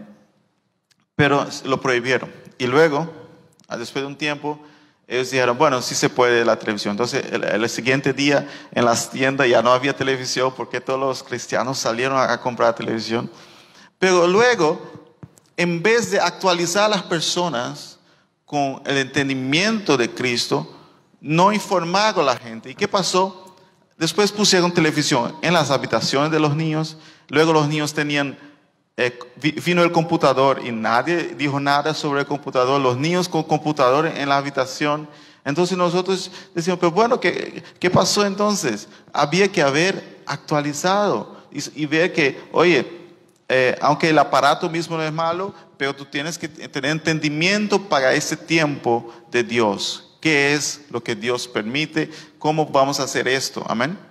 Pero 1.16 1.48
lo 1.66 1.82
prohibieron. 1.82 2.32
Y 2.58 2.68
luego, 2.68 3.12
después 3.78 4.04
de 4.04 4.08
un 4.08 4.18
tiempo, 4.18 4.60
ellos 5.10 5.32
dijeron, 5.32 5.58
bueno, 5.58 5.82
sí 5.82 5.96
se 5.96 6.08
puede 6.08 6.46
la 6.46 6.60
televisión. 6.60 6.92
Entonces, 6.92 7.26
el, 7.32 7.68
siguiente 7.68 8.14
día 8.14 8.48
en 8.72 8.86
las 8.86 9.10
tiendas 9.10 9.50
ya 9.50 9.64
no 9.64 9.72
había 9.72 9.96
televisión 9.96 10.54
porque 10.56 10.80
todos 10.80 11.00
los 11.00 11.24
cristianos 11.24 11.80
salieron 11.80 12.16
a, 12.16 12.32
a 12.32 12.40
comprar 12.40 12.76
televisión. 12.76 13.30
Pero 13.98 14.28
luego, 14.28 14.80
en 15.58 15.82
vez 15.82 16.12
de 16.12 16.20
actualizar 16.20 16.84
a 16.84 16.90
las 16.90 17.02
personas 17.02 17.98
con 18.46 18.84
el 18.86 18.98
entendimiento 18.98 19.98
de 19.98 20.12
Cristo, 20.12 20.76
no 21.20 21.52
informaron 21.52 22.22
a 22.22 22.34
la 22.34 22.38
gente. 22.38 22.70
¿Y 22.70 22.76
qué 22.76 22.88
pasó? 22.88 23.56
Después 23.98 24.32
pusieron 24.32 24.72
televisión 24.72 25.36
en 25.42 25.54
las 25.54 25.72
habitaciones 25.72 26.30
de 26.30 26.40
los 26.40 26.56
niños. 26.56 26.98
Luego 27.30 27.52
los 27.52 27.68
niños 27.68 27.96
tenían 27.96 28.38
eh, 29.02 29.18
vino 29.64 29.82
el 29.82 29.94
computador 29.94 30.62
y 30.62 30.74
nadie 30.74 31.34
dijo 31.38 31.58
nada 31.58 31.94
sobre 31.94 32.20
el 32.20 32.28
computador, 32.28 32.82
los 32.82 32.98
niños 32.98 33.30
con 33.30 33.44
computador 33.44 34.06
en 34.06 34.28
la 34.28 34.36
habitación. 34.36 35.08
Entonces 35.46 35.78
nosotros 35.78 36.30
decimos, 36.54 36.80
pero 36.82 36.92
bueno, 36.92 37.18
¿qué, 37.18 37.64
qué 37.80 37.90
pasó 37.90 38.26
entonces? 38.26 38.90
Había 39.14 39.50
que 39.50 39.62
haber 39.62 40.20
actualizado 40.26 41.38
y, 41.50 41.82
y 41.82 41.86
ver 41.86 42.12
que, 42.12 42.42
oye, 42.52 43.08
eh, 43.48 43.78
aunque 43.80 44.10
el 44.10 44.20
aparato 44.20 44.70
mismo 44.70 44.98
no 44.98 45.04
es 45.04 45.14
malo, 45.14 45.54
pero 45.78 45.96
tú 45.96 46.04
tienes 46.04 46.38
que 46.38 46.50
tener 46.50 46.92
entendimiento 46.92 47.82
para 47.82 48.12
ese 48.12 48.36
tiempo 48.36 49.14
de 49.32 49.46
Dios. 49.46 50.18
¿Qué 50.20 50.54
es 50.54 50.82
lo 50.90 51.02
que 51.02 51.16
Dios 51.16 51.48
permite? 51.48 52.10
¿Cómo 52.38 52.66
vamos 52.66 53.00
a 53.00 53.04
hacer 53.04 53.30
esto? 53.30 53.64
Amén 53.66 54.09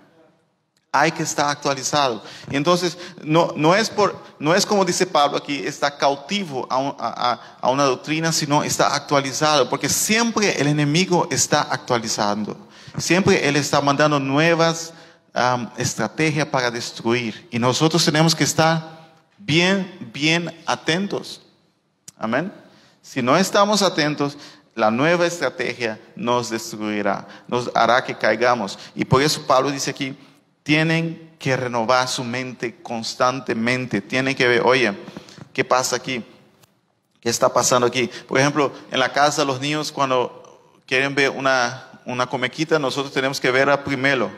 hay 0.93 1.13
que 1.13 1.23
estar 1.23 1.49
actualizado. 1.51 2.23
Y 2.51 2.57
entonces, 2.57 2.97
no, 3.23 3.53
no, 3.57 3.75
es 3.75 3.91
por, 3.91 4.17
no 4.39 4.55
es 4.55 4.65
como 4.65 4.85
dice 4.85 5.07
Pablo 5.07 5.39
aquí, 5.39 5.59
está 5.65 5.97
cautivo 5.97 6.67
a, 6.71 6.77
a, 6.99 7.41
a, 7.61 7.71
una 7.71 7.85
doctrina, 7.85 8.33
sino 8.33 8.63
está 8.63 8.95
actualizado, 8.95 9.69
porque 9.69 9.89
siempre 9.89 10.61
el 10.61 10.67
enemigo 10.67 11.29
está 11.31 11.63
actualizando. 11.63 12.57
Siempre 12.97 13.49
él 13.49 13.57
está 13.57 13.81
mandando 13.81 14.19
nuevas 14.19 14.93
estrategias 15.77 16.47
para 16.49 16.71
destruir. 16.71 17.49
Y 17.51 17.59
nosotros 17.59 18.05
tenemos 18.05 18.35
que 18.35 18.45
estar 18.45 19.13
bien, 19.39 20.11
bien 20.13 20.53
atentos. 20.67 21.43
Amén. 22.19 22.53
Si 23.03 23.23
no 23.23 23.37
estamos 23.37 23.83
atentos, 23.83 24.37
la 24.75 24.91
nueva 24.91 25.27
estrategia 25.27 26.01
nos 26.17 26.51
destruirá, 26.51 27.27
nos 27.47 27.71
hará 27.75 28.03
que 28.03 28.17
caigamos. 28.17 28.79
Y 28.95 29.05
por 29.05 29.23
eso 29.23 29.47
Pablo 29.47 29.71
dice 29.71 29.91
aquí, 29.91 30.17
tienen 30.69 31.31
que 31.39 31.57
renovar 31.57 32.07
su 32.09 32.23
mente 32.23 32.83
constantemente. 32.83 34.03
Tienen 34.03 34.37
que 34.37 34.47
ver, 34.47 34.61
oye, 34.67 34.93
¿qué 35.55 35.65
pasa 35.65 35.97
aquí? 35.97 36.23
¿Qué 37.23 37.31
está 37.31 37.51
pasando 37.51 37.87
aquí? 37.87 38.11
Por 38.27 38.39
ejemplo, 38.39 38.71
en 38.91 39.01
la 39.01 39.11
casa 39.11 39.47
los 39.47 39.63
niños 39.63 39.91
cuando 39.91 40.71
quieren 40.87 41.15
ver 41.15 41.31
una, 41.31 42.03
una 42.05 42.27
comequita, 42.27 42.79
nosotros 42.79 43.15
tenemos 43.15 43.41
que 43.41 43.51
verla 43.51 43.83
primero. 43.83 44.31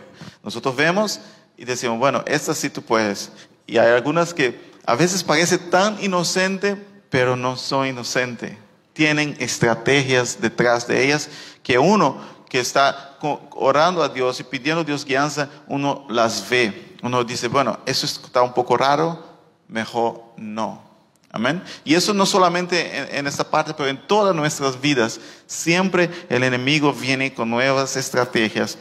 Nosotros 0.44 0.76
vemos 0.76 1.20
y 1.56 1.64
decimos, 1.64 1.98
bueno, 1.98 2.22
esta 2.28 2.54
sí 2.54 2.70
tú 2.70 2.80
puedes. 2.80 3.32
Y 3.66 3.78
hay 3.78 3.88
algunas 3.88 4.32
que 4.32 4.70
a 4.86 4.94
veces 4.94 5.24
parece 5.24 5.58
tan 5.58 6.00
inocente, 6.00 6.76
pero 7.10 7.34
no 7.34 7.56
son 7.56 7.88
inocentes. 7.88 8.56
Tienen 8.92 9.36
estrategias 9.40 10.40
detrás 10.40 10.86
de 10.86 11.04
ellas 11.04 11.28
que 11.64 11.76
uno 11.80 12.20
que 12.50 12.58
está 12.58 13.16
orando 13.52 14.02
a 14.02 14.08
Dios 14.08 14.40
y 14.40 14.42
pidiendo 14.42 14.80
a 14.82 14.84
Dios 14.84 15.04
guianza, 15.04 15.48
uno 15.68 16.04
las 16.10 16.46
ve. 16.50 16.96
Uno 17.00 17.22
dice, 17.22 17.46
bueno, 17.46 17.78
eso 17.86 18.04
está 18.04 18.42
un 18.42 18.52
poco 18.52 18.76
raro, 18.76 19.24
mejor 19.68 20.24
no. 20.36 20.82
Amén. 21.30 21.62
Y 21.84 21.94
eso 21.94 22.12
no 22.12 22.26
solamente 22.26 22.98
en, 22.98 23.18
en, 23.18 23.26
esta 23.28 23.48
parte, 23.48 23.72
pero 23.72 23.88
en 23.88 24.04
todas 24.08 24.34
nuestras 24.34 24.80
vidas. 24.80 25.20
Siempre 25.46 26.10
el 26.28 26.42
enemigo 26.42 26.92
viene 26.92 27.32
con 27.32 27.48
nuevas 27.48 27.96
estrategias, 27.96 28.76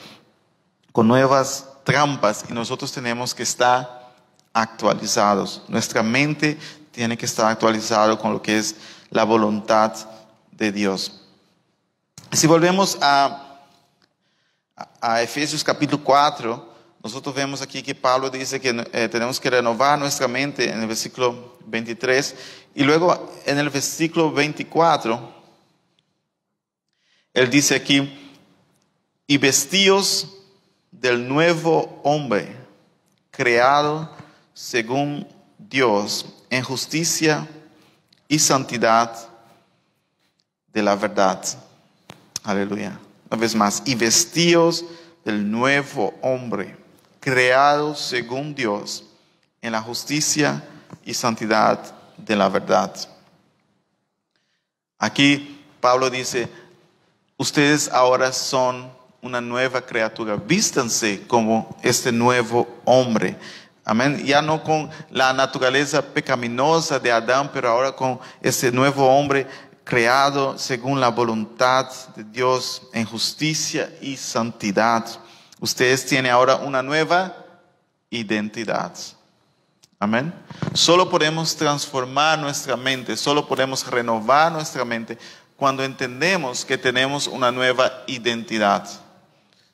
con 0.92 1.08
nuevas 1.08 1.68
trampas 1.84 2.46
y 2.50 2.54
nosotros 2.54 2.92
tenemos 2.92 3.36
que 3.36 3.44
estar 3.44 4.14
actualizados. 4.52 5.62
Nuestra 5.68 6.02
mente 6.02 6.58
tiene 6.92 7.16
que 7.16 7.28
estar 7.28 7.46
actualizada 7.46 8.18
con 8.18 8.34
lo 8.34 8.42
que 8.42 8.58
es 8.58 8.76
la 9.12 9.26
voluntad 9.26 9.94
de 10.52 10.72
Dios. 10.72 11.22
Si 12.32 12.48
volvemos 12.48 12.98
a 13.02 13.49
a 15.02 15.22
Efesios 15.22 15.64
capítulo 15.64 16.04
4, 16.04 16.70
nosotros 17.04 17.34
vemos 17.34 17.62
aquí 17.62 17.82
que 17.82 17.96
Pablo 17.96 18.30
dice 18.30 18.60
que 18.60 18.86
eh, 18.92 19.08
tenemos 19.08 19.40
que 19.40 19.50
renovar 19.50 19.98
nuestra 19.98 20.28
mente 20.28 20.70
en 20.70 20.82
el 20.82 20.88
versículo 20.88 21.58
23 21.66 22.36
y 22.76 22.84
luego 22.84 23.32
en 23.46 23.58
el 23.58 23.70
versículo 23.70 24.32
24, 24.32 25.34
él 27.34 27.50
dice 27.50 27.76
aquí, 27.76 28.38
y 29.28 29.38
vestíos 29.38 30.36
del 30.92 31.28
nuevo 31.28 32.02
hombre, 32.04 32.56
creado 33.32 34.10
según 34.54 35.28
Dios, 35.58 36.26
en 36.50 36.64
justicia 36.64 37.48
y 38.28 38.40
santidad 38.40 39.30
de 40.74 40.84
la 40.84 40.96
verdad. 40.96 41.44
Aleluya. 42.44 43.00
Una 43.30 43.42
vez 43.42 43.56
más, 43.56 43.84
y 43.86 43.96
vestíos 43.96 44.86
del 45.24 45.50
nuevo 45.50 46.14
hombre, 46.22 46.76
creado 47.20 47.96
según 47.96 48.56
Dios, 48.56 49.06
en 49.62 49.74
la 49.74 49.82
justicia 49.82 50.64
y 51.06 51.14
santidad 51.14 51.80
de 52.18 52.36
la 52.36 52.50
verdad. 52.50 52.96
Aquí 54.98 55.64
Pablo 55.80 56.10
dice, 56.10 56.50
ustedes 57.38 57.90
ahora 57.90 58.34
son 58.34 58.92
una 59.22 59.42
nueva 59.42 59.82
criatura, 59.82 60.36
vístanse 60.36 61.22
como 61.28 61.78
este 61.84 62.12
nuevo 62.12 62.68
hombre. 62.86 63.38
Amén. 63.86 64.24
Ya 64.26 64.42
no 64.42 64.64
con 64.64 64.90
la 65.10 65.34
naturaleza 65.34 66.02
pecaminosa 66.02 67.00
de 67.00 67.12
Adán, 67.12 67.50
pero 67.54 67.70
ahora 67.70 67.92
con 67.92 68.20
este 68.42 68.72
nuevo 68.72 69.08
hombre 69.08 69.48
creado 69.90 70.56
según 70.60 71.00
la 71.02 71.10
voluntad 71.10 71.90
de 72.16 72.24
Dios 72.24 72.84
en 72.94 73.06
justicia 73.06 73.92
y 74.00 74.18
santidad. 74.18 75.04
Ustedes 75.60 76.06
tienen 76.06 76.32
ahora 76.32 76.58
una 76.58 76.84
nueva 76.84 77.36
identidad. 78.12 78.94
Amén. 80.00 80.32
Solo 80.76 81.10
podemos 81.10 81.56
transformar 81.56 82.38
nuestra 82.38 82.78
mente, 82.78 83.18
solo 83.18 83.48
podemos 83.48 83.86
renovar 83.88 84.52
nuestra 84.52 84.86
mente 84.86 85.18
cuando 85.56 85.84
entendemos 85.84 86.64
que 86.64 86.78
tenemos 86.78 87.26
una 87.26 87.52
nueva 87.52 88.04
identidad. 88.06 88.88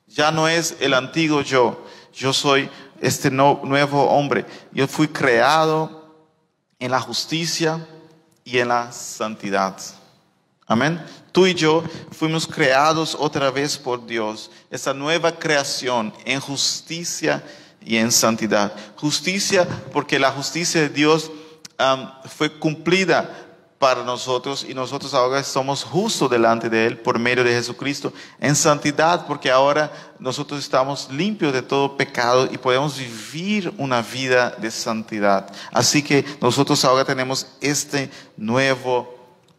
Ya 0.06 0.30
no 0.30 0.48
es 0.48 0.76
el 0.80 0.94
antiguo 0.94 1.42
yo, 1.42 1.84
yo 2.14 2.32
soy 2.32 2.70
este 3.02 3.30
nuevo 3.30 4.08
hombre. 4.08 4.46
Yo 4.72 4.88
fui 4.88 5.08
creado 5.08 6.16
en 6.78 6.90
la 6.90 7.00
justicia 7.00 7.86
y 8.44 8.58
en 8.60 8.68
la 8.68 8.90
santidad. 8.92 9.76
Amén. 10.66 11.00
Tú 11.30 11.46
y 11.46 11.54
yo 11.54 11.84
fuimos 12.10 12.46
creados 12.46 13.16
otra 13.18 13.50
vez 13.50 13.78
por 13.78 14.04
Dios, 14.04 14.50
esa 14.70 14.92
nueva 14.92 15.38
creación 15.38 16.12
en 16.24 16.40
justicia 16.40 17.44
y 17.80 17.98
en 17.98 18.10
santidad. 18.10 18.72
Justicia 18.96 19.66
porque 19.92 20.18
la 20.18 20.32
justicia 20.32 20.80
de 20.80 20.88
Dios 20.88 21.30
fue 22.36 22.50
cumplida 22.58 23.46
para 23.78 24.02
nosotros 24.02 24.66
y 24.68 24.74
nosotros 24.74 25.12
ahora 25.12 25.44
somos 25.44 25.84
justos 25.84 26.30
delante 26.30 26.68
de 26.68 26.86
Él 26.86 26.98
por 26.98 27.18
medio 27.18 27.44
de 27.44 27.52
Jesucristo. 27.52 28.12
En 28.40 28.56
santidad 28.56 29.26
porque 29.26 29.50
ahora 29.50 29.92
nosotros 30.18 30.58
estamos 30.60 31.08
limpios 31.12 31.52
de 31.52 31.62
todo 31.62 31.96
pecado 31.96 32.48
y 32.50 32.58
podemos 32.58 32.98
vivir 32.98 33.72
una 33.76 34.02
vida 34.02 34.50
de 34.58 34.70
santidad. 34.70 35.52
Así 35.72 36.02
que 36.02 36.24
nosotros 36.40 36.84
ahora 36.84 37.04
tenemos 37.04 37.46
este 37.60 38.10
nuevo 38.36 39.15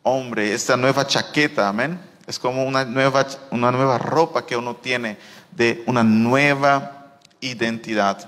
hombre, 0.08 0.54
esta 0.54 0.78
nueva 0.78 1.06
chaqueta, 1.06 1.68
amén. 1.68 2.00
Es 2.26 2.40
como 2.40 2.66
una 2.66 2.84
nueva, 2.86 3.26
una 3.52 3.72
nueva 3.72 3.98
ropa 3.98 4.46
que 4.46 4.58
uno 4.58 4.76
tiene 4.76 5.18
de 5.52 5.84
una 5.86 6.04
nueva 6.04 7.18
identidad. 7.40 8.28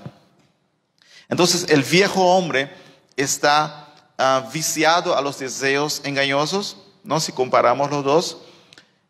Entonces 1.28 1.66
el 1.68 1.82
viejo 1.82 2.36
hombre 2.36 2.70
está 3.16 3.88
ah, 4.18 4.48
viciado 4.52 5.16
a 5.16 5.22
los 5.22 5.38
deseos 5.38 6.00
engañosos, 6.04 6.76
¿no? 7.04 7.20
Si 7.20 7.32
comparamos 7.32 7.90
los 7.90 8.04
dos. 8.04 8.38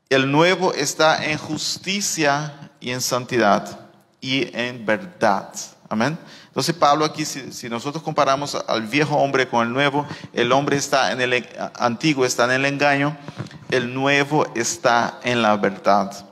El 0.08 0.30
nuevo 0.30 0.74
está 0.74 1.24
en 1.24 1.38
justicia 1.38 2.70
y 2.80 2.90
en 2.90 3.00
santidad 3.00 3.80
y 4.20 4.50
en 4.56 4.84
verdad. 4.84 5.52
Amén. 5.88 6.18
Entonces 6.50 6.74
Pablo 6.74 7.04
aquí, 7.04 7.24
si, 7.24 7.68
nosotros 7.68 8.02
comparamos 8.02 8.56
al 8.66 8.88
viejo 8.88 9.16
hombre 9.16 9.48
con 9.48 9.64
el 9.68 9.72
nuevo, 9.72 10.04
el 10.32 10.50
hombre 10.50 10.76
está 10.76 11.12
en 11.12 11.20
el 11.20 11.48
antiguo, 11.76 12.24
está 12.24 12.46
en 12.46 12.50
el 12.50 12.64
engaño, 12.64 13.16
el 13.70 13.94
nuevo 13.94 14.44
está 14.56 15.20
en 15.22 15.42
la 15.42 15.56
verdad. 15.56 16.26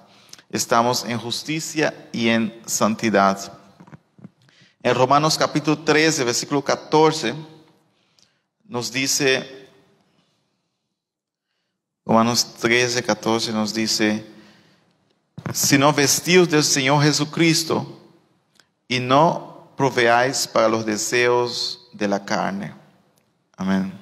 Estamos 0.50 1.04
en 1.04 1.18
justicia 1.18 2.08
y 2.10 2.30
en 2.30 2.60
santidad. 2.66 3.52
En 4.82 4.96
Romanos 4.96 5.38
capítulo 5.38 5.78
13, 5.78 6.24
versículo 6.24 6.64
14, 6.64 7.34
nos 8.64 8.90
dice, 8.90 9.68
Romanos 12.04 12.54
13, 12.60 13.04
14 13.04 13.52
nos 13.52 13.72
dice, 13.72 14.26
sino 15.54 15.92
vestidos 15.92 16.48
del 16.48 16.64
Señor 16.64 17.04
Jesucristo 17.04 18.00
y 18.88 18.98
no 18.98 19.47
proveáis 19.78 20.48
para 20.48 20.68
los 20.68 20.84
deseos 20.84 21.88
de 21.92 22.08
la 22.08 22.24
carne. 22.24 22.74
Amén. 23.56 23.92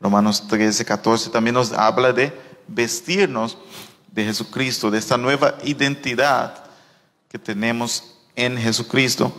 Romanos 0.00 0.48
13, 0.48 0.84
14 0.84 1.30
también 1.30 1.54
nos 1.54 1.72
habla 1.72 2.12
de 2.12 2.36
vestirnos 2.66 3.56
de 4.10 4.24
Jesucristo, 4.24 4.90
de 4.90 4.98
esta 4.98 5.16
nueva 5.16 5.54
identidad 5.62 6.64
que 7.28 7.38
tenemos 7.38 8.18
en 8.34 8.58
Jesucristo 8.58 9.32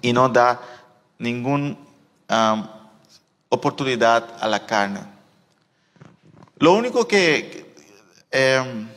y 0.00 0.12
no 0.12 0.28
da 0.28 0.60
ninguna 1.18 1.76
oportunidad 3.48 4.36
a 4.40 4.46
la 4.46 4.64
carne. 4.64 5.00
Lo 6.58 6.74
único 6.74 7.08
que, 7.08 7.74
em, 8.30 8.88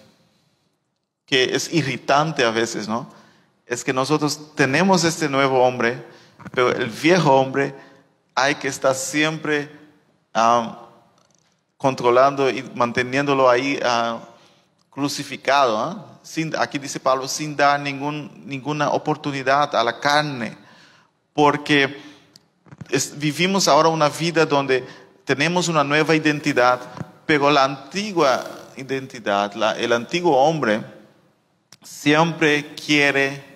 que 1.25 1.55
es 1.55 1.73
irritante 1.73 2.45
a 2.45 2.51
veces, 2.51 2.87
¿no? 2.87 3.18
Es 3.69 3.83
que 3.83 3.93
nosotros 3.93 4.55
tenemos 4.55 5.03
este 5.03 5.29
nuevo 5.29 5.63
hombre, 5.63 6.03
pero 6.51 6.71
el 6.71 6.89
viejo 6.89 7.39
hombre 7.39 7.75
hay 8.33 8.55
que 8.55 8.67
estar 8.67 8.95
siempre 8.95 9.69
controlando 11.77 12.49
y 12.49 12.63
manteniéndolo 12.73 13.47
ahí 13.47 13.79
ah, 13.83 14.21
crucificado. 14.89 15.77
¿ah? 15.77 16.03
Sin, 16.23 16.55
aquí 16.57 16.79
dice 16.79 16.99
Pablo, 16.99 17.27
sin 17.27 17.55
dar 17.55 17.79
ninguna 17.79 18.89
oportunidad 18.89 19.75
a 19.75 19.83
la 19.83 19.99
carne, 19.99 20.57
porque 21.33 21.95
vivimos 23.17 23.67
ahora 23.67 23.89
una 23.89 24.09
vida 24.09 24.47
donde 24.47 24.83
tenemos 25.25 25.67
una 25.67 25.83
nueva 25.83 26.15
identidad, 26.15 26.79
pero 27.27 27.51
la 27.51 27.65
antigua 27.65 28.43
identidad, 28.77 29.51
el 29.77 29.93
antiguo 29.93 30.35
hombre, 30.35 30.83
siempre 31.83 32.73
quiere 32.73 33.48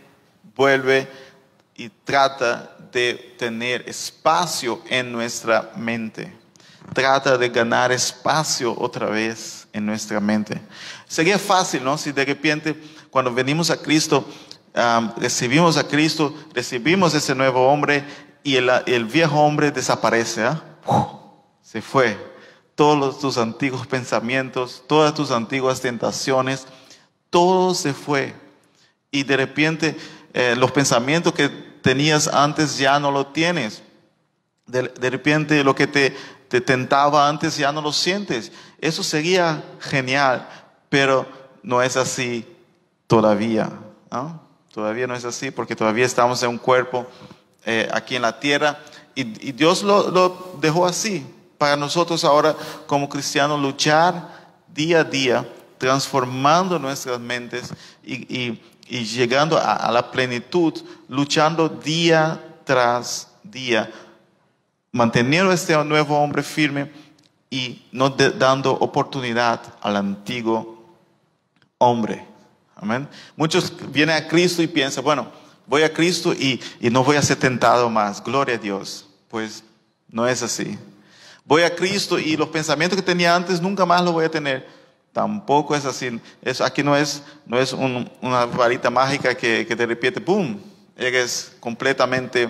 vuelve 0.56 1.08
y 1.76 1.90
trata 1.90 2.76
de 2.92 3.36
tener 3.38 3.88
espacio 3.90 4.82
en 4.90 5.12
nuestra 5.12 5.72
mente. 5.76 6.34
Trata 6.94 7.38
de 7.38 7.50
ganar 7.50 7.92
espacio 7.92 8.76
otra 8.78 9.08
vez 9.08 9.68
en 9.74 9.86
nuestra 9.86 10.20
mente. 10.20 10.62
Sería 11.08 11.40
fácil, 11.40 11.84
¿no? 11.84 11.98
Si 11.98 12.12
de 12.12 12.26
repente 12.26 12.76
cuando 13.10 13.34
venimos 13.34 13.70
a 13.70 13.82
Cristo, 13.82 14.28
recibimos 15.18 15.78
a 15.78 15.88
Cristo, 15.88 16.34
recibimos 16.54 17.14
ese 17.14 17.36
nuevo 17.36 17.68
hombre 17.68 18.04
y 18.44 18.56
el, 18.56 19.06
viejo 19.06 19.40
hombre 19.40 19.72
desaparece. 19.72 20.44
¿ah? 20.44 20.64
Se 21.62 21.82
fue. 21.82 22.18
Todos 22.76 23.20
tus 23.20 23.38
antiguos 23.38 23.86
pensamientos, 23.86 24.84
todas 24.88 25.14
tus 25.14 25.30
antiguas 25.30 25.80
tentaciones, 25.80 26.66
todo 27.30 27.76
se 27.76 27.94
fue. 27.94 28.34
Y 29.12 29.24
de 29.24 29.38
repente 29.38 29.96
eh, 30.34 30.56
los 30.58 30.72
pensamientos 30.72 31.34
que 31.34 31.50
tenías 31.50 32.28
antes 32.28 32.78
ya 32.78 33.00
no 33.00 33.12
lo 33.12 33.28
tienes. 33.28 33.84
De, 34.66 35.10
repente 35.10 35.64
lo 35.64 35.76
que 35.76 35.88
te, 35.88 36.16
te, 36.48 36.62
tentaba 36.62 37.28
antes 37.30 37.58
ya 37.58 37.72
no 37.72 37.82
lo 37.82 37.92
sientes. 37.92 38.52
Eso 38.80 39.04
sería 39.04 39.64
genial, 39.80 40.48
pero 40.90 41.28
no 41.62 41.82
es 41.82 41.98
así 41.98 42.46
todavía. 43.08 43.72
Todavía 44.74 45.08
no 45.08 45.16
es 45.16 45.26
así 45.26 45.52
porque 45.52 45.76
todavía 45.76 46.06
estamos 46.06 46.42
en 46.44 46.50
un 46.50 46.58
cuerpo 46.58 47.06
eh, 47.66 47.88
aquí 47.94 48.16
en 48.16 48.22
la 48.24 48.40
tierra 48.40 48.80
y, 49.16 49.24
Dios 49.52 49.84
lo, 49.84 50.10
lo, 50.10 50.58
dejó 50.60 50.86
así 50.86 51.26
para 51.58 51.76
nosotros 51.76 52.24
ahora 52.24 52.56
como 52.88 53.08
cristianos 53.08 53.60
luchar 53.60 54.30
día 54.68 55.02
a 55.02 55.04
día 55.04 55.48
transformando 55.78 56.80
nuestras 56.80 57.20
mentes 57.20 57.72
y 58.04 58.14
y 58.36 58.62
llegando 58.88 59.58
a, 59.58 59.92
la 59.92 60.12
plenitud, 60.12 60.74
luchando 61.08 61.70
día 61.70 62.40
tras 62.64 63.30
día, 63.44 63.92
manteniendo 64.92 65.52
este 65.52 65.76
nuevo 65.84 66.18
hombre 66.18 66.44
firme 66.44 66.92
y 67.50 67.86
no 67.92 68.10
dando 68.10 68.72
oportunidad 68.72 69.62
al 69.82 69.98
antiguo 69.98 70.84
hombre. 71.78 72.26
Amén. 72.76 73.08
Muchos 73.36 73.74
vienen 73.92 74.16
a 74.16 74.28
Cristo 74.28 74.62
y 74.62 74.68
piensan, 74.68 75.04
bueno, 75.04 75.28
voy 75.66 75.84
a 75.84 75.94
Cristo 75.94 76.34
y, 76.34 76.60
y 76.80 76.90
no 76.90 77.04
voy 77.04 77.16
a 77.16 77.22
ser 77.22 77.38
tentado 77.38 77.90
más. 77.90 78.24
Gloria 78.24 78.56
a 78.56 78.58
Dios. 78.58 79.08
Pues 79.30 79.64
no 80.10 80.28
es 80.28 80.44
así. 80.44 80.78
Voy 81.46 81.64
a 81.64 81.76
Cristo 81.76 82.20
y 82.20 82.38
los 82.38 82.50
pensamientos 82.50 82.96
que 82.98 83.06
tenía 83.06 83.36
antes 83.36 83.62
nunca 83.62 83.86
más 83.86 84.04
los 84.04 84.14
voy 84.14 84.26
a 84.26 84.32
tener 84.32 84.83
Tampoco 85.14 85.76
es 85.76 85.86
así. 85.86 86.20
Eso 86.42 86.66
aquí 86.66 86.82
no 86.82 86.98
es, 86.98 87.24
no 87.46 87.60
es 87.60 87.72
una 87.72 88.46
varita 88.46 88.90
mágica 88.90 89.36
que, 89.36 89.66
que 89.66 89.76
te 89.76 89.86
repite, 89.86 90.20
¡pum! 90.20 90.60
Eres 90.98 91.56
completamente 91.60 92.50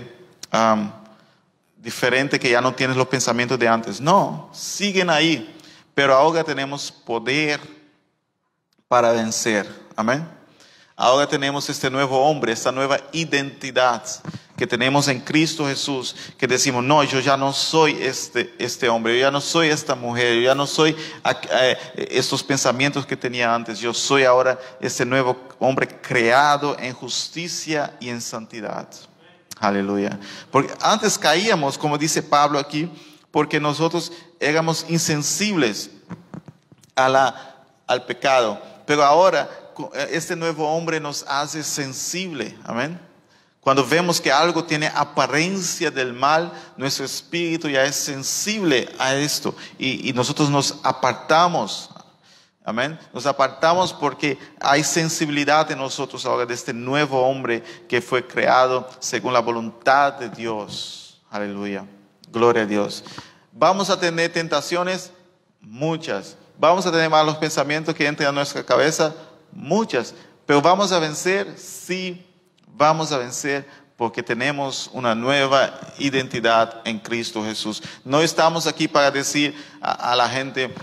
diferente 1.77 2.39
que 2.39 2.49
ya 2.49 2.61
no 2.61 2.73
tienes 2.73 2.95
los 2.95 3.07
pensamientos 3.07 3.59
de 3.59 3.67
antes. 3.67 3.99
No, 3.99 4.49
siguen 4.53 5.09
ahí. 5.09 5.59
Pero 5.93 6.15
ahora 6.15 6.43
tenemos 6.43 6.91
poder 6.91 7.59
para 8.87 9.11
vencer. 9.11 9.67
Amén. 9.95 10.27
Ahora 10.95 11.27
tenemos 11.27 11.69
este 11.69 11.89
nuevo 11.89 12.17
hombre, 12.25 12.53
esta 12.53 12.71
nueva 12.71 12.99
identidad 13.11 14.03
que 14.55 14.67
tenemos 14.67 15.07
en 15.07 15.19
Cristo 15.19 15.65
Jesús, 15.65 16.15
que 16.37 16.45
decimos, 16.45 16.83
no, 16.83 17.03
yo 17.03 17.19
ya 17.19 17.35
no 17.35 17.53
soy 17.53 17.97
este, 17.99 18.53
este 18.59 18.87
hombre, 18.87 19.15
yo 19.15 19.21
ya 19.21 19.31
no 19.31 19.41
soy 19.41 19.69
esta 19.69 19.95
mujer, 19.95 20.35
yo 20.35 20.41
ya 20.41 20.55
no 20.55 20.67
soy 20.67 20.95
eh, 21.51 21.77
estos 21.95 22.43
pensamientos 22.43 23.05
que 23.05 23.17
tenía 23.17 23.53
antes, 23.53 23.79
yo 23.79 23.93
soy 23.93 24.23
ahora 24.23 24.59
este 24.79 25.05
nuevo 25.05 25.35
hombre 25.59 25.87
creado 25.87 26.77
en 26.79 26.93
justicia 26.93 27.97
y 27.99 28.09
en 28.09 28.21
santidad. 28.21 28.87
Aleluya. 29.59 30.19
Porque 30.51 30.73
antes 30.81 31.17
caíamos, 31.17 31.77
como 31.77 31.97
dice 31.97 32.21
Pablo 32.21 32.59
aquí, 32.59 32.91
porque 33.31 33.59
nosotros 33.59 34.11
éramos 34.39 34.85
insensibles 34.87 35.89
a 36.95 37.09
la, 37.09 37.65
al 37.87 38.05
pecado, 38.05 38.61
pero 38.85 39.03
ahora 39.03 39.49
este 40.11 40.35
nuevo 40.35 40.69
hombre 40.69 40.99
nos 40.99 41.25
hace 41.27 41.63
sensible, 41.63 42.55
amén 42.63 43.12
cuando 43.63 43.85
vemos 43.85 44.19
que 44.19 44.29
algo 44.29 44.65
tiene 44.65 44.87
apariencia 44.87 45.89
del 45.89 46.11
mal, 46.11 46.51
nuestro 46.75 47.05
espíritu 47.05 47.69
ya 47.69 47.85
es 47.85 47.95
sensible 47.95 48.89
a 48.99 49.15
esto 49.15 49.55
y, 49.79 50.11
nosotros 50.11 50.49
nos 50.49 50.79
apartamos. 50.83 51.89
Amén. 52.65 52.99
Nos 53.13 53.25
apartamos 53.25 53.93
porque 53.93 54.37
hay 54.59 54.83
sensibilidad 54.83 55.71
en 55.71 55.77
nosotros 55.77 56.25
ahora 56.25 56.45
de 56.45 56.53
este 56.53 56.73
nuevo 56.73 57.21
hombre 57.21 57.63
que 57.87 58.01
fue 58.01 58.27
creado 58.27 58.89
según 58.99 59.31
la 59.31 59.39
voluntad 59.39 60.13
de 60.13 60.29
Dios. 60.29 61.21
Aleluya. 61.29 61.85
Gloria 62.33 62.63
a 62.63 62.65
Dios. 62.65 63.05
Vamos 63.53 63.89
a 63.89 63.97
tener 63.97 64.33
tentaciones, 64.33 65.11
muchas. 65.61 66.35
Vamos 66.57 66.85
a 66.85 66.91
tener 66.91 67.09
malos 67.09 67.37
pensamientos 67.37 67.95
que 67.95 68.07
entran 68.07 68.29
a 68.29 68.33
nuestra 68.33 68.65
cabeza, 68.65 69.15
muchas. 69.53 70.13
Pero 70.45 70.61
vamos 70.61 70.91
a 70.91 70.99
vencer, 70.99 71.57
sí 71.57 72.25
vamos 72.73 73.11
a 73.11 73.17
vencer 73.17 73.67
porque 73.97 74.23
tenemos 74.23 74.89
una 74.93 75.15
nueva 75.15 75.79
identidad 75.97 76.81
en 76.85 76.99
Cristo 76.99 77.43
Jesús. 77.43 77.81
No 78.03 78.21
estamos 78.21 78.67
aquí 78.67 78.87
para 78.87 79.11
decir 79.11 79.55
a, 79.81 80.15
la 80.15 80.27
gente 80.27 80.73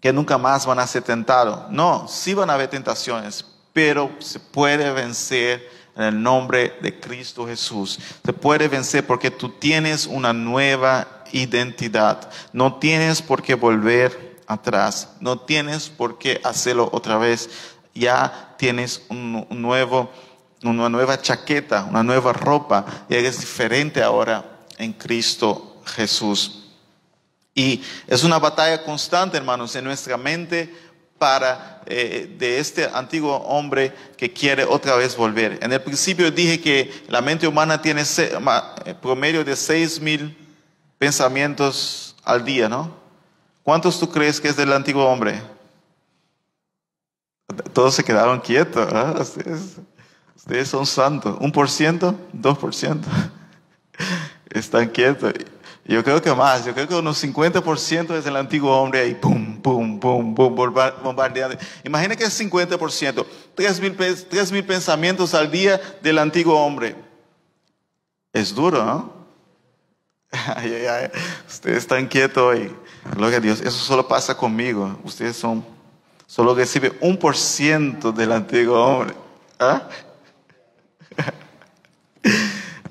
que 0.00 0.12
nunca 0.12 0.36
más 0.36 0.66
van 0.66 0.78
a 0.78 0.86
ser 0.86 1.02
tentados. 1.02 1.70
No, 1.70 2.06
sí 2.08 2.34
van 2.34 2.50
a 2.50 2.54
haber 2.54 2.68
tentaciones, 2.68 3.46
pero 3.72 4.10
se 4.18 4.40
puede 4.40 4.90
vencer 4.92 5.70
en 5.96 6.02
el 6.02 6.22
nombre 6.22 6.76
de 6.82 6.98
Cristo 6.98 7.46
Jesús. 7.46 7.98
Se 8.24 8.32
puede 8.32 8.68
vencer 8.68 9.06
porque 9.06 9.30
tú 9.30 9.48
tienes 9.48 10.06
una 10.06 10.32
nueva 10.32 11.24
identidad. 11.32 12.28
No 12.52 12.74
tienes 12.74 13.22
por 13.22 13.42
qué 13.42 13.54
volver 13.54 14.36
atrás. 14.46 15.10
No 15.20 15.38
tienes 15.38 15.88
por 15.88 16.18
qué 16.18 16.40
hacerlo 16.44 16.90
otra 16.92 17.16
vez. 17.16 17.48
Ya 17.94 18.54
tienes 18.58 19.02
un, 19.08 19.46
un 19.48 19.62
nuevo, 19.62 20.10
una 20.70 20.88
nueva 20.88 21.20
chaqueta, 21.20 21.84
una 21.84 22.02
nueva 22.02 22.32
ropa. 22.32 22.84
Y 23.08 23.14
eres 23.14 23.40
diferente 23.40 24.02
ahora 24.02 24.44
en 24.78 24.92
Cristo 24.92 25.80
Jesús. 25.84 26.64
Y 27.54 27.82
es 28.06 28.24
una 28.24 28.38
batalla 28.38 28.82
constante, 28.82 29.36
hermanos, 29.36 29.76
en 29.76 29.84
nuestra 29.84 30.16
mente 30.16 30.74
para 31.18 31.82
eh, 31.86 32.34
de 32.38 32.58
este 32.58 32.88
antiguo 32.92 33.36
hombre 33.36 33.92
que 34.16 34.32
quiere 34.32 34.64
otra 34.64 34.96
vez 34.96 35.16
volver. 35.16 35.58
En 35.62 35.72
el 35.72 35.80
principio 35.80 36.30
dije 36.30 36.60
que 36.60 37.04
la 37.08 37.20
mente 37.20 37.46
humana 37.46 37.80
tiene 37.80 38.02
eh, 38.02 38.94
promedio 39.00 39.44
de 39.44 39.54
seis 39.54 40.00
mil 40.00 40.36
pensamientos 40.98 42.16
al 42.24 42.44
día, 42.44 42.68
¿no? 42.68 42.96
¿Cuántos 43.62 43.98
tú 44.00 44.10
crees 44.10 44.40
que 44.40 44.48
es 44.48 44.56
del 44.56 44.72
antiguo 44.72 45.04
hombre? 45.04 45.40
Todos 47.72 47.94
se 47.94 48.04
quedaron 48.04 48.40
quietos. 48.40 48.88
Ustedes, 50.46 50.68
son 50.68 50.84
santos. 50.84 51.38
¿Un 51.40 51.50
por 51.50 51.70
ciento? 51.70 52.14
¿Dos 52.32 52.58
por 52.58 52.74
ciento? 52.74 53.08
Están 54.50 54.88
quietos. 54.88 55.32
Yo 55.86 56.04
creo 56.04 56.20
que 56.20 56.32
más. 56.34 56.66
Yo 56.66 56.74
creo 56.74 56.86
que 56.86 56.94
unos 56.94 57.22
50% 57.24 58.14
es 58.16 58.24
del 58.24 58.36
antiguo 58.36 58.70
hombre 58.76 59.00
ahí. 59.00 59.14
Pum, 59.14 59.60
pum, 59.62 59.98
pum, 59.98 60.34
pum, 60.34 60.54
bomba- 60.54 60.94
bombardeando. 61.02 61.56
Imagina 61.82 62.14
que 62.14 62.24
es 62.24 62.38
50%. 62.40 63.24
Tres 63.54 63.80
mil, 63.80 63.92
pe- 63.94 64.14
tres 64.14 64.52
mil 64.52 64.64
pensamientos 64.64 65.32
al 65.32 65.50
día 65.50 65.80
del 66.02 66.18
antiguo 66.18 66.58
hombre. 66.62 66.94
Es 68.32 68.54
duro, 68.54 68.84
¿no? 68.84 69.12
Ay, 70.56 70.74
ay, 70.74 70.86
ay. 70.86 71.10
Ustedes 71.48 71.78
están 71.78 72.06
quietos 72.06 72.42
hoy. 72.42 72.74
Gloria 73.16 73.38
a 73.38 73.40
Dios. 73.40 73.60
Eso 73.60 73.78
solo 73.78 74.06
pasa 74.08 74.36
conmigo. 74.36 74.98
Ustedes 75.04 75.36
son, 75.36 75.64
solo 76.26 76.54
reciben 76.54 76.92
un 77.00 77.16
por 77.16 77.34
ciento 77.36 78.12
del 78.12 78.32
antiguo 78.32 78.78
hombre. 78.84 79.14
¿Ah? 79.60 79.88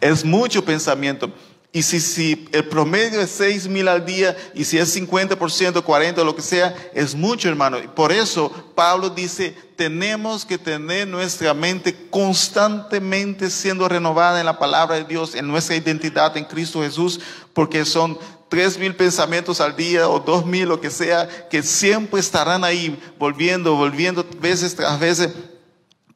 Es 0.03 0.25
mucho 0.25 0.65
pensamiento. 0.65 1.31
Y 1.71 1.81
si, 1.81 2.01
si 2.01 2.49
el 2.51 2.65
promedio 2.65 3.21
es 3.21 3.29
6 3.31 3.69
mil 3.69 3.87
al 3.87 4.05
día, 4.05 4.35
y 4.53 4.65
si 4.65 4.77
es 4.77 4.93
50%, 4.95 5.37
40%, 5.37 6.25
lo 6.25 6.35
que 6.35 6.41
sea, 6.41 6.75
es 6.93 7.15
mucho, 7.15 7.47
hermano. 7.47 7.77
Por 7.95 8.11
eso 8.11 8.51
Pablo 8.75 9.09
dice, 9.09 9.55
tenemos 9.77 10.45
que 10.45 10.57
tener 10.57 11.07
nuestra 11.07 11.53
mente 11.53 11.95
constantemente 12.09 13.49
siendo 13.49 13.87
renovada 13.87 14.41
en 14.41 14.45
la 14.45 14.59
palabra 14.59 14.97
de 14.97 15.05
Dios, 15.05 15.35
en 15.35 15.47
nuestra 15.47 15.77
identidad 15.77 16.35
en 16.35 16.43
Cristo 16.43 16.81
Jesús, 16.81 17.21
porque 17.53 17.85
son 17.85 18.19
tres 18.49 18.77
mil 18.77 18.93
pensamientos 18.95 19.61
al 19.61 19.77
día 19.77 20.09
o 20.09 20.19
dos 20.19 20.45
mil, 20.45 20.67
lo 20.67 20.81
que 20.81 20.89
sea, 20.89 21.47
que 21.49 21.63
siempre 21.63 22.19
estarán 22.19 22.65
ahí, 22.65 23.01
volviendo, 23.17 23.77
volviendo 23.77 24.25
veces 24.41 24.75
tras 24.75 24.99
veces 24.99 25.29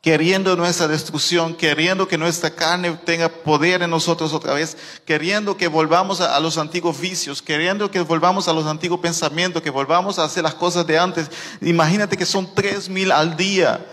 queriendo 0.08 0.56
nuestra 0.56 0.88
destrucción, 0.88 1.54
queriendo 1.54 2.08
que 2.08 2.18
nuestra 2.18 2.50
carne 2.50 2.98
tenga 3.04 3.28
poder 3.28 3.82
en 3.82 3.90
nosotros 3.90 4.32
otra 4.32 4.54
vez, 4.54 4.78
queriendo 5.04 5.58
que 5.58 5.68
volvamos 5.68 6.22
a, 6.22 6.40
los 6.40 6.58
antiguos 6.58 6.98
vicios, 6.98 7.42
queriendo 7.42 7.92
que 7.92 8.00
volvamos 8.00 8.48
a 8.48 8.54
los 8.54 8.68
antiguos 8.68 9.02
pensamientos, 9.02 9.62
que 9.62 9.70
volvamos 9.70 10.18
a 10.18 10.24
hacer 10.24 10.44
las 10.44 10.54
cosas 10.54 10.88
de 10.88 10.98
antes. 10.98 11.30
Imagínate 11.60 12.16
que 12.16 12.26
son 12.26 12.48
tres 12.56 12.88
mil 12.88 13.12
al 13.12 13.36
día. 13.36 13.86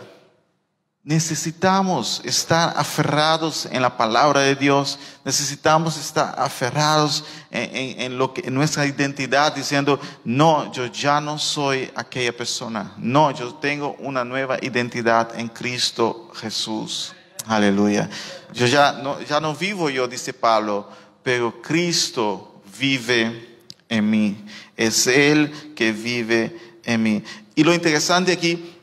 Necesitamos 1.06 2.22
estar 2.24 2.72
aferrados 2.78 3.68
en 3.70 3.82
la 3.82 3.94
palabra 3.94 4.40
de 4.40 4.56
Dios, 4.56 4.98
necesitamos 5.22 5.98
estar 5.98 6.34
aferrados 6.38 7.24
en, 7.50 8.16
lo 8.16 8.32
que, 8.32 8.40
en 8.46 8.54
nuestra 8.54 8.86
identidad, 8.86 9.54
diciendo, 9.54 10.00
no, 10.24 10.72
yo 10.72 10.86
ya 10.86 11.20
no 11.20 11.38
soy 11.38 11.90
aquella 11.94 12.34
persona, 12.34 12.94
no, 12.96 13.32
yo 13.32 13.54
tengo 13.56 13.94
una 13.98 14.24
nueva 14.24 14.56
identidad 14.62 15.38
en 15.38 15.48
Cristo 15.48 16.30
Jesús. 16.36 17.12
Aleluya. 17.46 18.08
Yo 18.54 18.64
ya 18.64 18.92
no, 18.92 19.20
ya 19.20 19.40
no 19.40 19.54
vivo 19.54 19.90
yo, 19.90 20.08
dice 20.08 20.32
Pablo, 20.32 20.88
pero 21.22 21.60
Cristo 21.60 22.62
vive 22.78 23.58
en 23.90 24.08
mí. 24.08 24.42
Es 24.74 25.06
Él 25.06 25.74
que 25.76 25.92
vive 25.92 26.78
en 26.82 27.02
mí. 27.02 27.22
Y 27.54 27.62
lo 27.62 27.74
interesante 27.74 28.32
aquí 28.32 28.74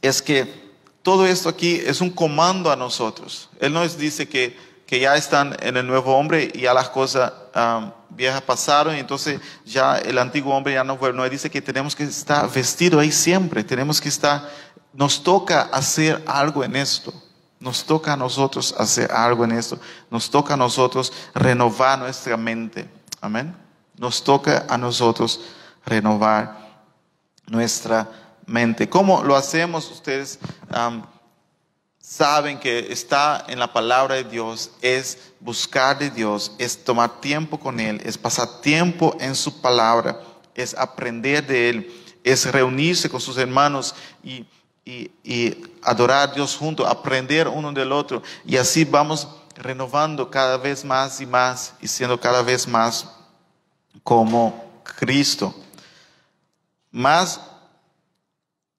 es 0.00 0.22
que 0.22 0.63
todo 1.04 1.26
esto 1.26 1.50
aquí 1.50 1.74
es 1.84 2.00
un 2.00 2.08
comando 2.08 2.72
a 2.72 2.76
nosotros. 2.76 3.50
Él 3.60 3.74
nos 3.74 3.98
dice 3.98 4.26
que, 4.26 4.56
que 4.86 5.00
ya 5.00 5.14
están 5.16 5.54
en 5.60 5.76
el 5.76 5.86
nuevo 5.86 6.16
hombre 6.16 6.50
y 6.54 6.62
ya 6.62 6.72
las 6.72 6.88
cosas 6.88 7.30
viejas 8.08 8.40
pasaron 8.40 8.94
entonces 8.94 9.40
ya 9.66 9.98
el 9.98 10.16
antiguo 10.16 10.56
hombre 10.56 10.72
ya 10.72 10.82
no 10.82 10.96
vuelve. 10.96 11.18
No, 11.18 11.28
dice 11.28 11.50
que 11.50 11.60
tenemos 11.60 11.94
que 11.94 12.04
estar 12.04 12.50
vestido 12.50 12.98
ahí 13.00 13.12
siempre, 13.12 13.62
tenemos 13.62 14.00
que 14.00 14.08
estar, 14.08 14.48
nos 14.94 15.22
toca 15.22 15.68
hacer 15.72 16.24
algo 16.26 16.64
en 16.64 16.74
esto. 16.74 17.12
Nos 17.60 17.84
toca 17.84 18.14
a 18.14 18.16
nosotros 18.16 18.74
hacer 18.78 19.12
algo 19.12 19.44
en 19.44 19.52
esto. 19.52 19.78
Nos 20.10 20.30
toca 20.30 20.54
a 20.54 20.56
nosotros 20.56 21.12
renovar 21.34 21.98
nuestra 21.98 22.38
mente. 22.38 22.88
Amén. 23.20 23.54
Nos 23.98 24.24
toca 24.24 24.64
a 24.70 24.78
nosotros 24.78 25.40
renovar 25.84 26.80
nuestra 27.46 28.08
mente. 28.46 28.88
¿Cómo 28.88 29.22
lo 29.22 29.36
hacemos? 29.36 29.90
Ustedes 29.90 30.38
saben 31.98 32.58
que 32.58 32.92
está 32.92 33.44
en 33.48 33.58
la 33.58 33.72
palabra 33.72 34.16
de 34.16 34.24
Dios, 34.24 34.72
es 34.82 35.32
buscar 35.40 35.98
de 35.98 36.10
Dios, 36.10 36.52
es 36.58 36.84
tomar 36.84 37.20
tiempo 37.20 37.58
con 37.58 37.80
Él, 37.80 38.00
es 38.04 38.18
pasar 38.18 38.60
tiempo 38.60 39.16
en 39.20 39.34
su 39.34 39.60
palabra, 39.60 40.20
es 40.54 40.74
aprender 40.74 41.46
de 41.46 41.70
Él, 41.70 42.04
es 42.22 42.50
reunirse 42.50 43.08
con 43.08 43.20
sus 43.20 43.38
hermanos 43.38 43.94
y, 44.22 44.46
y, 44.84 45.10
y 45.22 45.56
adorar 45.82 46.34
Dios 46.34 46.56
juntos, 46.56 46.86
aprender 46.86 47.48
uno 47.48 47.72
del 47.72 47.90
otro. 47.92 48.22
Y 48.44 48.56
así 48.56 48.84
vamos 48.84 49.28
renovando 49.56 50.30
cada 50.30 50.56
vez 50.56 50.84
más 50.84 51.20
y 51.20 51.26
más 51.26 51.74
y 51.80 51.88
siendo 51.88 52.20
cada 52.20 52.42
vez 52.42 52.66
más 52.66 53.08
como 54.02 54.82
Cristo. 54.82 55.54
Más 56.90 57.40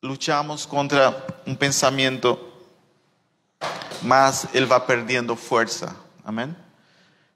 luchamos 0.06 0.68
contra 0.68 1.26
un 1.46 1.58
pensamiento, 1.58 2.52
más 4.02 4.48
él 4.54 4.72
va 4.72 4.86
perdiendo 4.86 5.36
fuerza. 5.36 5.96
Amén. 6.24 6.56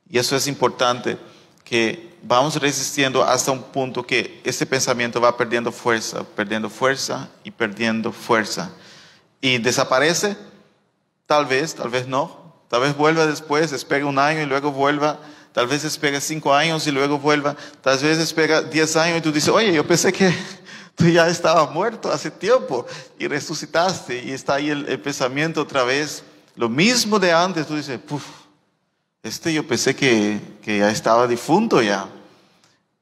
Y 0.10 0.18
eso 0.18 0.36
es 0.36 0.48
importante, 0.48 1.18
que 1.64 2.18
vamos 2.24 2.56
resistiendo 2.56 3.24
hasta 3.24 3.52
un 3.52 3.62
punto 3.62 4.06
que 4.06 4.42
ese 4.44 4.66
pensamiento 4.66 5.22
va 5.22 5.38
perdiendo 5.38 5.72
fuerza, 5.72 6.24
perdiendo 6.36 6.70
fuerza 6.70 7.30
y 7.44 7.52
perdiendo 7.52 8.12
fuerza. 8.12 8.72
Y 9.42 9.58
desaparece, 9.58 10.36
tal 11.26 11.46
vez, 11.46 11.76
tal 11.76 11.90
vez 11.90 12.08
no, 12.08 12.56
tal 12.70 12.82
vez 12.82 12.96
vuelva 12.96 13.26
después, 13.26 13.72
espera 13.72 14.06
un 14.06 14.20
año 14.20 14.42
y 14.42 14.46
luego 14.46 14.72
vuelva, 14.72 15.20
tal 15.54 15.68
vez 15.68 15.84
espera 15.84 16.20
cinco 16.20 16.54
años 16.54 16.86
y 16.88 16.92
luego 16.92 17.20
vuelva, 17.20 17.56
tal 17.82 17.98
vez 18.00 18.18
espera 18.18 18.62
diez 18.62 18.96
años 18.96 19.20
y 19.20 19.22
tú 19.22 19.32
dices, 19.32 19.50
oye, 19.50 19.72
yo 19.74 19.86
pensé 19.86 20.12
que 20.12 20.34
tú 21.00 21.08
ya 21.08 21.30
estabas 21.30 21.72
muerto 21.72 22.12
hace 22.12 22.30
tiempo 22.30 22.86
y 23.18 23.26
resucitaste. 23.28 24.22
Y 24.22 24.32
está 24.32 24.56
ahí 24.56 24.70
el, 24.70 24.86
el 24.88 25.00
pensamiento 25.00 25.62
otra 25.62 25.84
vez, 25.84 26.24
lo 26.56 26.68
mismo 26.68 27.18
de 27.18 27.32
antes, 27.32 27.66
tú 27.66 27.78
dices, 27.78 27.98
puf, 28.00 28.26
este 29.24 29.54
yo 29.54 29.66
pensé 29.66 29.96
que, 29.96 30.42
que 30.62 30.80
ya 30.80 30.92
estaba 30.92 31.26
difunto 31.26 31.82
ya, 31.82 32.08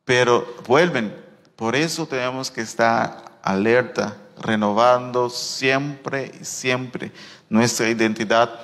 pero 0.06 0.56
vuelven, 0.68 1.14
por 1.56 1.76
eso 1.76 2.06
tenemos 2.06 2.52
que 2.52 2.62
estar 2.62 3.40
alerta, 3.42 4.16
renovando 4.40 5.32
siempre 5.32 6.32
y 6.40 6.46
siempre 6.46 7.12
nuestra 7.50 7.90
identidad 7.90 8.60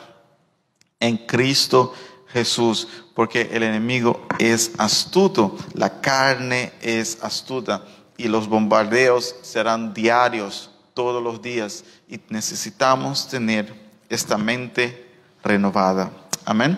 en 0.99 1.17
Cristo 1.17 1.93
Jesús, 2.27 2.88
porque 3.15 3.49
el 3.51 3.63
enemigo 3.63 4.27
es 4.38 4.71
astuto, 4.77 5.57
la 5.73 6.01
carne 6.01 6.73
es 6.81 7.17
astuta 7.23 7.84
y 8.18 8.28
los 8.28 8.47
bombardeos 8.47 9.36
serán 9.41 9.93
diarios 9.93 10.70
todos 10.93 11.22
los 11.24 11.41
días 11.41 11.84
y 12.07 12.20
necesitamos 12.30 13.28
tener 13.28 13.74
esta 14.09 14.38
mente 14.38 15.11
renovada. 15.43 16.11
Amén. 16.45 16.78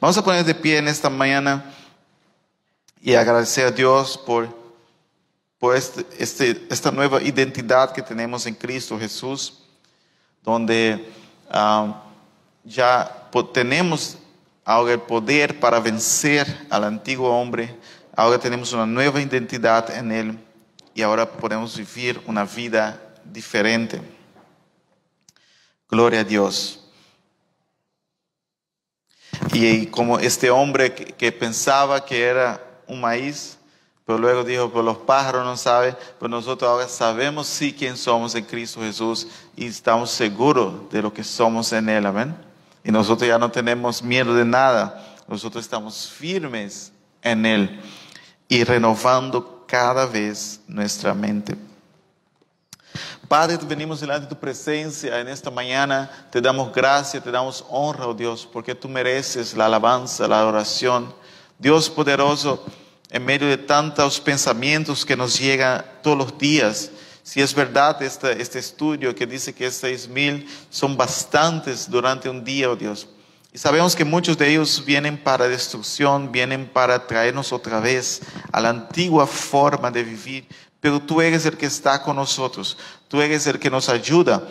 Vamos 0.00 0.16
a 0.16 0.24
poner 0.24 0.44
de 0.44 0.54
pie 0.54 0.78
en 0.78 0.88
esta 0.88 1.10
mañana 1.10 1.72
y 3.00 3.14
agradecer 3.14 3.66
a 3.66 3.70
Dios 3.70 4.18
por, 4.18 4.48
por 5.58 5.76
este, 5.76 6.06
este, 6.18 6.66
esta 6.70 6.90
nueva 6.90 7.22
identidad 7.22 7.92
que 7.92 8.02
tenemos 8.02 8.46
en 8.46 8.54
Cristo 8.54 8.98
Jesús, 8.98 9.64
donde 10.42 11.10
ah, 11.50 12.02
ya 12.64 13.28
tenemos 13.52 14.18
ahora 14.64 14.92
el 14.92 15.00
poder 15.00 15.58
para 15.60 15.80
vencer 15.80 16.66
al 16.70 16.84
antiguo 16.84 17.30
hombre, 17.30 17.76
ahora 18.14 18.38
tenemos 18.38 18.72
una 18.72 18.86
nueva 18.86 19.20
identidad 19.20 19.90
en 19.90 20.12
Él 20.12 20.45
y 20.96 21.02
ahora 21.02 21.30
podemos 21.30 21.76
vivir 21.76 22.18
una 22.24 22.46
vida 22.46 22.98
diferente. 23.22 24.00
Gloria 25.90 26.20
a 26.20 26.24
Dios. 26.24 26.88
Y 29.52 29.88
como 29.88 30.18
este 30.18 30.48
hombre 30.48 30.94
que, 30.94 31.32
pensaba 31.32 32.02
que 32.02 32.22
era 32.22 32.80
un 32.88 33.02
maíz, 33.02 33.58
Pero 34.06 34.18
luego 34.18 34.42
dijo, 34.44 34.70
pues 34.70 34.84
los 34.84 34.96
pájaros 34.98 35.44
no 35.44 35.56
saben, 35.56 35.94
pero 36.18 36.28
nosotros 36.28 36.70
ahora 36.70 36.88
sabemos 36.88 37.46
sí 37.48 37.74
quién 37.74 37.96
somos 37.96 38.34
en 38.36 38.44
Cristo 38.44 38.80
Jesús 38.80 39.26
y 39.56 39.66
estamos 39.66 40.12
seguros 40.12 40.88
de 40.90 41.02
lo 41.02 41.12
que 41.12 41.24
somos 41.24 41.72
en 41.72 41.88
Él, 41.88 42.06
amén. 42.06 42.34
Y 42.84 42.90
nosotros 42.92 43.28
ya 43.28 43.36
no 43.36 43.50
tenemos 43.50 44.02
miedo 44.02 44.32
de 44.32 44.44
nada, 44.44 45.16
nosotros 45.26 45.62
estamos 45.62 46.08
firmes 46.08 46.92
en 47.20 47.44
Él 47.44 47.80
y 48.48 48.62
renovando 48.62 49.55
cada 49.66 50.06
vez 50.06 50.60
nuestra 50.66 51.14
mente. 51.14 51.56
Padre, 53.28 53.58
venimos 53.66 54.00
delante 54.00 54.22
de 54.22 54.34
tu 54.34 54.38
presencia 54.38 55.20
en 55.20 55.28
esta 55.28 55.50
mañana, 55.50 56.28
te 56.30 56.40
damos 56.40 56.72
gracia, 56.72 57.20
te 57.20 57.30
damos 57.30 57.64
honra, 57.68 58.06
oh 58.06 58.14
Dios, 58.14 58.48
porque 58.50 58.74
tú 58.74 58.88
mereces 58.88 59.54
la 59.54 59.66
alabanza, 59.66 60.28
la 60.28 60.38
adoración. 60.38 61.12
Dios 61.58 61.90
poderoso, 61.90 62.64
en 63.10 63.24
medio 63.24 63.48
de 63.48 63.58
tantos 63.58 64.20
pensamientos 64.20 65.04
que 65.04 65.16
nos 65.16 65.38
llegan 65.38 65.84
todos 66.02 66.16
los 66.16 66.38
días, 66.38 66.90
si 67.22 67.42
es 67.42 67.52
verdad 67.52 68.00
este, 68.02 68.40
este 68.40 68.60
estudio 68.60 69.12
que 69.12 69.26
dice 69.26 69.52
que 69.52 69.68
seis 69.72 70.08
mil 70.08 70.48
son 70.70 70.96
bastantes 70.96 71.90
durante 71.90 72.28
un 72.28 72.44
día, 72.44 72.70
oh 72.70 72.76
Dios. 72.76 73.08
Y 73.56 73.58
sabemos 73.58 73.96
que 73.96 74.04
muchos 74.04 74.36
de 74.36 74.50
ellos 74.50 74.84
vienen 74.84 75.16
para 75.16 75.48
destrucción, 75.48 76.30
vienen 76.30 76.68
para 76.68 77.06
traernos 77.06 77.54
otra 77.54 77.80
vez 77.80 78.20
a 78.52 78.60
la 78.60 78.68
antigua 78.68 79.26
forma 79.26 79.90
de 79.90 80.04
vivir, 80.04 80.46
pero 80.78 81.00
tú 81.00 81.22
eres 81.22 81.46
el 81.46 81.56
que 81.56 81.64
está 81.64 82.02
con 82.02 82.16
nosotros, 82.16 82.76
tú 83.08 83.22
eres 83.22 83.46
el 83.46 83.58
que 83.58 83.70
nos 83.70 83.88
ayuda, 83.88 84.46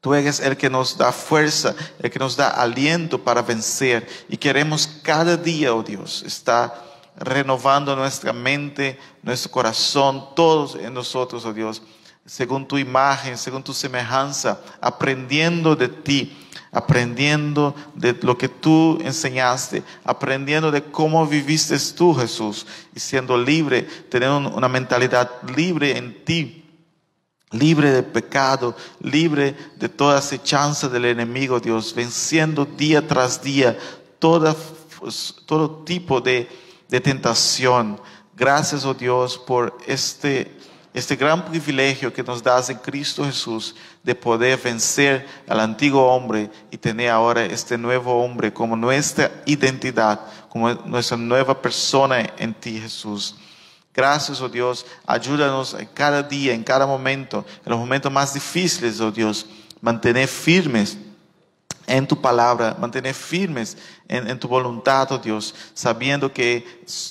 tú 0.00 0.14
eres 0.14 0.40
el 0.40 0.56
que 0.56 0.68
nos 0.68 0.98
da 0.98 1.12
fuerza, 1.12 1.76
el 2.00 2.10
que 2.10 2.18
nos 2.18 2.34
da 2.34 2.48
aliento 2.48 3.22
para 3.22 3.40
vencer. 3.40 4.04
Y 4.28 4.36
queremos 4.36 4.88
cada 5.04 5.36
día, 5.36 5.72
oh 5.72 5.84
Dios, 5.84 6.24
estar 6.26 6.74
renovando 7.14 7.94
nuestra 7.94 8.32
mente, 8.32 8.98
nuestro 9.22 9.52
corazón, 9.52 10.34
todos 10.34 10.74
en 10.74 10.92
nosotros, 10.92 11.44
oh 11.44 11.52
Dios, 11.52 11.80
según 12.26 12.66
tu 12.66 12.78
imagen, 12.78 13.38
según 13.38 13.62
tu 13.62 13.72
semejanza, 13.72 14.58
aprendiendo 14.80 15.76
de 15.76 15.86
ti, 15.86 16.41
aprendiendo 16.72 17.74
de 17.94 18.18
lo 18.22 18.36
que 18.36 18.48
tú 18.48 18.98
enseñaste, 19.02 19.84
aprendiendo 20.02 20.72
de 20.72 20.82
cómo 20.82 21.26
viviste 21.26 21.78
tú, 21.94 22.14
Jesús, 22.14 22.66
y 22.94 22.98
siendo 22.98 23.36
libre, 23.36 23.82
teniendo 24.08 24.50
una 24.50 24.68
mentalidad 24.68 25.30
libre 25.54 25.96
en 25.96 26.24
ti 26.24 26.58
libre 27.50 27.90
de 27.90 28.02
pecado, 28.02 28.74
libre 29.00 29.54
de 29.76 29.90
toda 29.90 30.16
acechanza 30.16 30.88
del 30.88 31.04
enemigo, 31.04 31.60
Dios, 31.60 31.94
venciendo 31.94 32.64
día 32.64 33.06
tras 33.06 33.42
día 33.42 33.76
toda, 34.18 34.56
pues, 34.98 35.34
todo 35.44 35.84
tipo 35.84 36.22
de 36.22 36.48
de 36.92 37.00
tentación. 37.00 37.98
Gracias, 38.36 38.84
oh 38.84 38.92
Dios, 38.92 39.38
por 39.38 39.78
este, 39.86 40.54
este 40.94 41.16
gran 41.16 41.44
privilegio 41.44 42.12
que 42.12 42.22
nos 42.22 42.42
das 42.42 42.68
en 42.68 42.76
Cristo 42.76 43.24
Jesús 43.24 43.74
de 44.02 44.14
poder 44.14 44.58
vencer 44.58 45.26
al 45.48 45.60
antiguo 45.60 46.06
hombre 46.06 46.50
y 46.70 46.76
tener 46.76 47.10
ahora 47.10 47.44
este 47.44 47.78
nuevo 47.78 48.22
hombre 48.22 48.52
como 48.52 48.76
nuestra 48.76 49.30
identidad, 49.46 50.20
como 50.50 50.72
nuestra 50.74 51.16
nueva 51.16 51.60
persona 51.60 52.20
en 52.36 52.52
ti, 52.52 52.78
Jesús. 52.78 53.36
Gracias, 53.94 54.40
oh 54.40 54.48
Dios, 54.48 54.84
ayúdanos 55.06 55.74
en 55.74 55.86
cada 55.86 56.22
día, 56.22 56.52
en 56.52 56.64
cada 56.64 56.86
momento, 56.86 57.44
en 57.64 57.70
los 57.70 57.78
momentos 57.78 58.12
más 58.12 58.34
difíciles, 58.34 59.00
oh 59.00 59.10
Dios, 59.10 59.46
mantener 59.80 60.28
firmes 60.28 60.98
en 61.86 62.06
tu 62.06 62.20
palabra, 62.20 62.76
mantener 62.78 63.14
firmes 63.14 63.76
en, 64.08 64.38
tu 64.38 64.48
voluntad, 64.48 65.10
oh 65.12 65.18
Dios, 65.18 65.54
sabiendo 65.74 66.32
que 66.32 66.66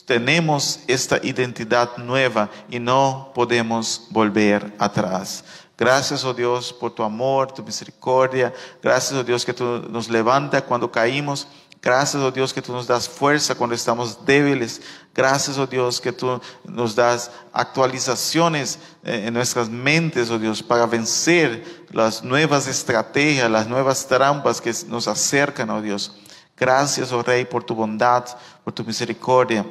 tenemos 0.06 0.82
esta 0.88 1.20
identidad 1.24 1.98
nueva 1.98 2.50
y 2.70 2.80
no 2.80 3.32
podemos 3.34 4.08
volver 4.10 4.74
atrás. 4.78 5.44
Gracias, 5.78 6.24
oh 6.24 6.34
Dios, 6.34 6.72
por 6.72 6.92
tu 6.92 7.02
amor, 7.02 7.52
tu 7.52 7.64
misericordia. 7.64 8.54
Gracias, 8.84 9.14
oh 9.20 9.24
Dios, 9.24 9.44
que 9.44 9.54
tú 9.54 9.84
nos 9.90 10.10
levanta 10.10 10.64
cuando 10.64 10.92
caímos 10.92 11.48
Gracias, 11.82 12.22
oh 12.22 12.32
Dios, 12.32 12.54
que 12.54 12.62
tú 12.62 12.72
nos 12.74 12.86
das 12.86 13.10
fuerza 13.10 13.56
cuando 13.56 13.76
estamos 13.76 14.24
débiles. 14.24 14.82
Gracias, 15.16 15.58
oh 15.58 15.66
Dios, 15.66 16.00
que 16.00 16.12
tú 16.12 16.40
nos 16.64 16.96
das 16.96 17.32
actualizaciones 17.52 18.78
eh, 19.04 19.24
en 19.26 19.34
nuestras 19.34 19.68
mentes, 19.68 20.30
oh 20.30 20.38
Dios, 20.38 20.62
para 20.62 20.86
vencer 20.86 21.88
las 21.90 22.24
nuevas 22.24 22.68
estrategias, 22.68 23.50
las 23.50 23.68
nuevas 23.68 24.08
trampas 24.08 24.62
que 24.62 24.72
nos 24.88 25.08
acercan, 25.08 25.72
oh 25.72 25.82
Dios. 25.82 26.16
Gracias, 26.56 27.12
oh 27.12 27.24
Rey, 27.24 27.46
por 27.46 27.64
tu 27.64 27.74
bondad, 27.74 28.26
por 28.64 28.74
tu 28.74 28.84
misericordia. 28.84 29.66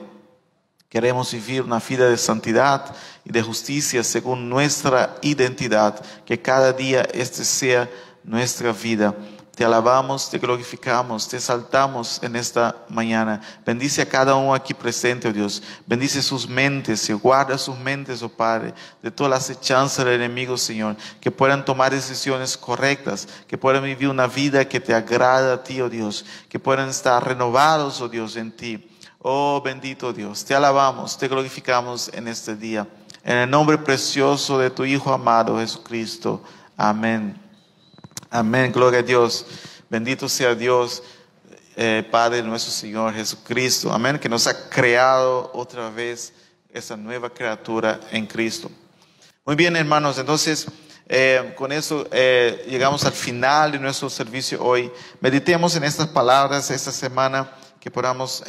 Queremos 0.89 1.31
vivir 1.31 1.63
una 1.63 1.79
vida 1.79 2.09
de 2.09 2.17
santidad 2.17 2.93
y 3.25 3.31
de 3.31 3.41
justicia 3.41 4.03
según 4.03 4.49
nuestra 4.49 5.15
identidad, 5.23 6.05
que 6.25 6.43
cada 6.43 6.73
día 6.73 7.03
este 7.15 7.45
sea 7.45 7.89
nuestra 8.25 8.73
vida. 8.73 9.15
Te 9.61 9.67
alabamos, 9.67 10.31
te 10.31 10.39
glorificamos, 10.39 11.29
te 11.29 11.37
exaltamos 11.37 12.19
en 12.23 12.35
esta 12.35 12.75
mañana. 12.89 13.43
Bendice 13.67 14.01
a 14.01 14.09
cada 14.09 14.35
uno 14.35 14.55
aquí 14.55 14.73
presente, 14.73 15.29
oh 15.29 15.35
Dios. 15.35 15.63
Bendice 15.87 16.23
sus 16.23 16.49
mentes 16.49 17.11
y 17.11 17.13
guarda 17.13 17.59
sus 17.59 17.79
mentes, 17.79 18.23
oh 18.23 18.31
Padre, 18.31 18.73
de 19.03 19.11
toda 19.11 19.29
la 19.29 19.37
acechanza 19.37 20.03
del 20.03 20.15
enemigo, 20.15 20.57
Señor. 20.57 20.97
Que 21.21 21.31
puedan 21.31 21.63
tomar 21.63 21.93
decisiones 21.93 22.57
correctas, 22.57 23.29
que 23.47 23.59
puedan 23.59 23.85
vivir 23.85 24.09
una 24.09 24.27
vida 24.27 24.67
que 24.67 24.81
te 24.81 24.95
agrada 24.95 25.53
a 25.53 25.63
ti, 25.63 25.79
oh 25.83 25.91
Dios. 25.91 26.25
Que 26.49 26.59
puedan 26.59 26.89
estar 26.89 27.23
renovados, 27.23 28.01
oh 28.01 28.09
Dios, 28.09 28.37
en 28.37 28.53
ti. 28.53 28.89
Oh 29.19 29.61
bendito 29.63 30.15
Dios, 30.15 30.43
te 30.43 30.55
alabamos, 30.55 31.19
te 31.19 31.29
glorificamos 31.29 32.11
en 32.15 32.29
este 32.29 32.57
día. 32.57 32.89
En 33.23 33.37
el 33.37 33.51
nombre 33.51 33.77
precioso 33.77 34.59
de 34.59 34.71
tu 34.71 34.87
Hijo 34.87 35.13
amado 35.13 35.59
Jesucristo. 35.59 36.43
Amén. 36.79 37.50
Amén, 38.33 38.71
gloria 38.71 39.01
a 39.01 39.03
Dios. 39.03 39.45
Bendito 39.89 40.29
sea 40.29 40.55
Dios, 40.55 41.03
eh, 41.75 42.07
Padre 42.13 42.45
nuestro 42.45 42.73
Señor 42.73 43.13
Jesucristo. 43.13 43.93
Amén, 43.93 44.21
que 44.21 44.29
nos 44.29 44.47
ha 44.47 44.71
creado 44.71 45.51
otra 45.53 45.91
vez 45.91 46.33
esa 46.73 46.97
nueva 46.97 47.31
criatura 47.31 47.99
en 48.13 48.29
Cristo. 48.29 48.71
Muy 49.45 49.57
bien, 49.57 49.75
hermanos, 49.75 50.17
entonces 50.17 50.69
eh, 51.09 51.55
con 51.57 51.73
eso 51.73 52.07
eh, 52.13 52.67
llegamos 52.71 53.05
al 53.05 53.15
final 53.15 53.73
de 53.73 53.81
nuestro 53.81 54.09
servicio 54.09 54.63
hoy. 54.63 54.93
Meditemos 55.21 55.75
en 55.75 55.83
estas 55.83 56.07
palabras 56.07 56.71
esta 56.71 56.93
semana, 56.93 57.51
que 57.81 57.91
podamos 57.91 58.45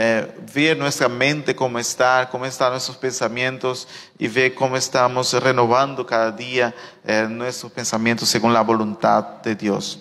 eh, 0.00 0.32
ver 0.54 0.78
nuestra 0.78 1.08
mente 1.08 1.56
cómo 1.56 1.76
está, 1.76 2.28
cómo 2.30 2.46
están 2.46 2.70
nuestros 2.70 2.96
pensamientos 2.96 3.88
y 4.16 4.28
ver 4.28 4.54
cómo 4.54 4.76
estamos 4.76 5.32
renovando 5.32 6.06
cada 6.06 6.30
día 6.30 6.72
eh, 7.04 7.26
nuestros 7.28 7.72
pensamientos 7.72 8.28
según 8.28 8.52
la 8.52 8.60
voluntad 8.60 9.24
de 9.42 9.56
Dios. 9.56 9.98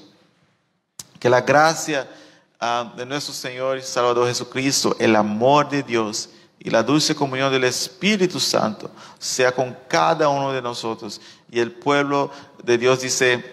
Que 1.20 1.32
la 1.32 1.42
gracia 1.42 2.08
ah, 2.60 2.94
de 2.96 3.08
nuestro 3.08 3.34
Señor 3.34 3.80
y 3.80 3.82
Salvador 3.82 4.28
Jesucristo, 4.28 4.96
el 5.00 5.16
amor 5.16 5.68
de 5.68 5.82
Dios 5.82 6.30
y 6.60 6.70
la 6.70 6.84
dulce 6.84 7.16
comunión 7.16 7.52
del 7.52 7.64
Espíritu 7.64 8.40
Santo 8.40 8.92
sea 9.18 9.52
con 9.52 9.76
cada 9.88 10.30
uno 10.30 10.54
de 10.54 10.62
nosotros. 10.62 11.20
Y 11.50 11.60
el 11.60 11.72
pueblo 11.72 12.30
de 12.64 12.78
Dios 12.78 13.02
dice, 13.02 13.44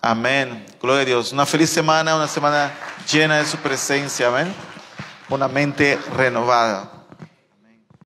amén. 0.00 0.66
Gloria 0.82 1.02
a 1.02 1.04
Dios. 1.04 1.32
Una 1.32 1.46
feliz 1.46 1.70
semana, 1.70 2.16
una 2.16 2.26
semana 2.26 2.74
llena 3.08 3.36
de 3.36 3.46
su 3.46 3.56
presencia. 3.58 4.26
Amén 4.26 4.52
una 5.28 5.48
mente 5.48 5.98
renovada. 6.14 6.95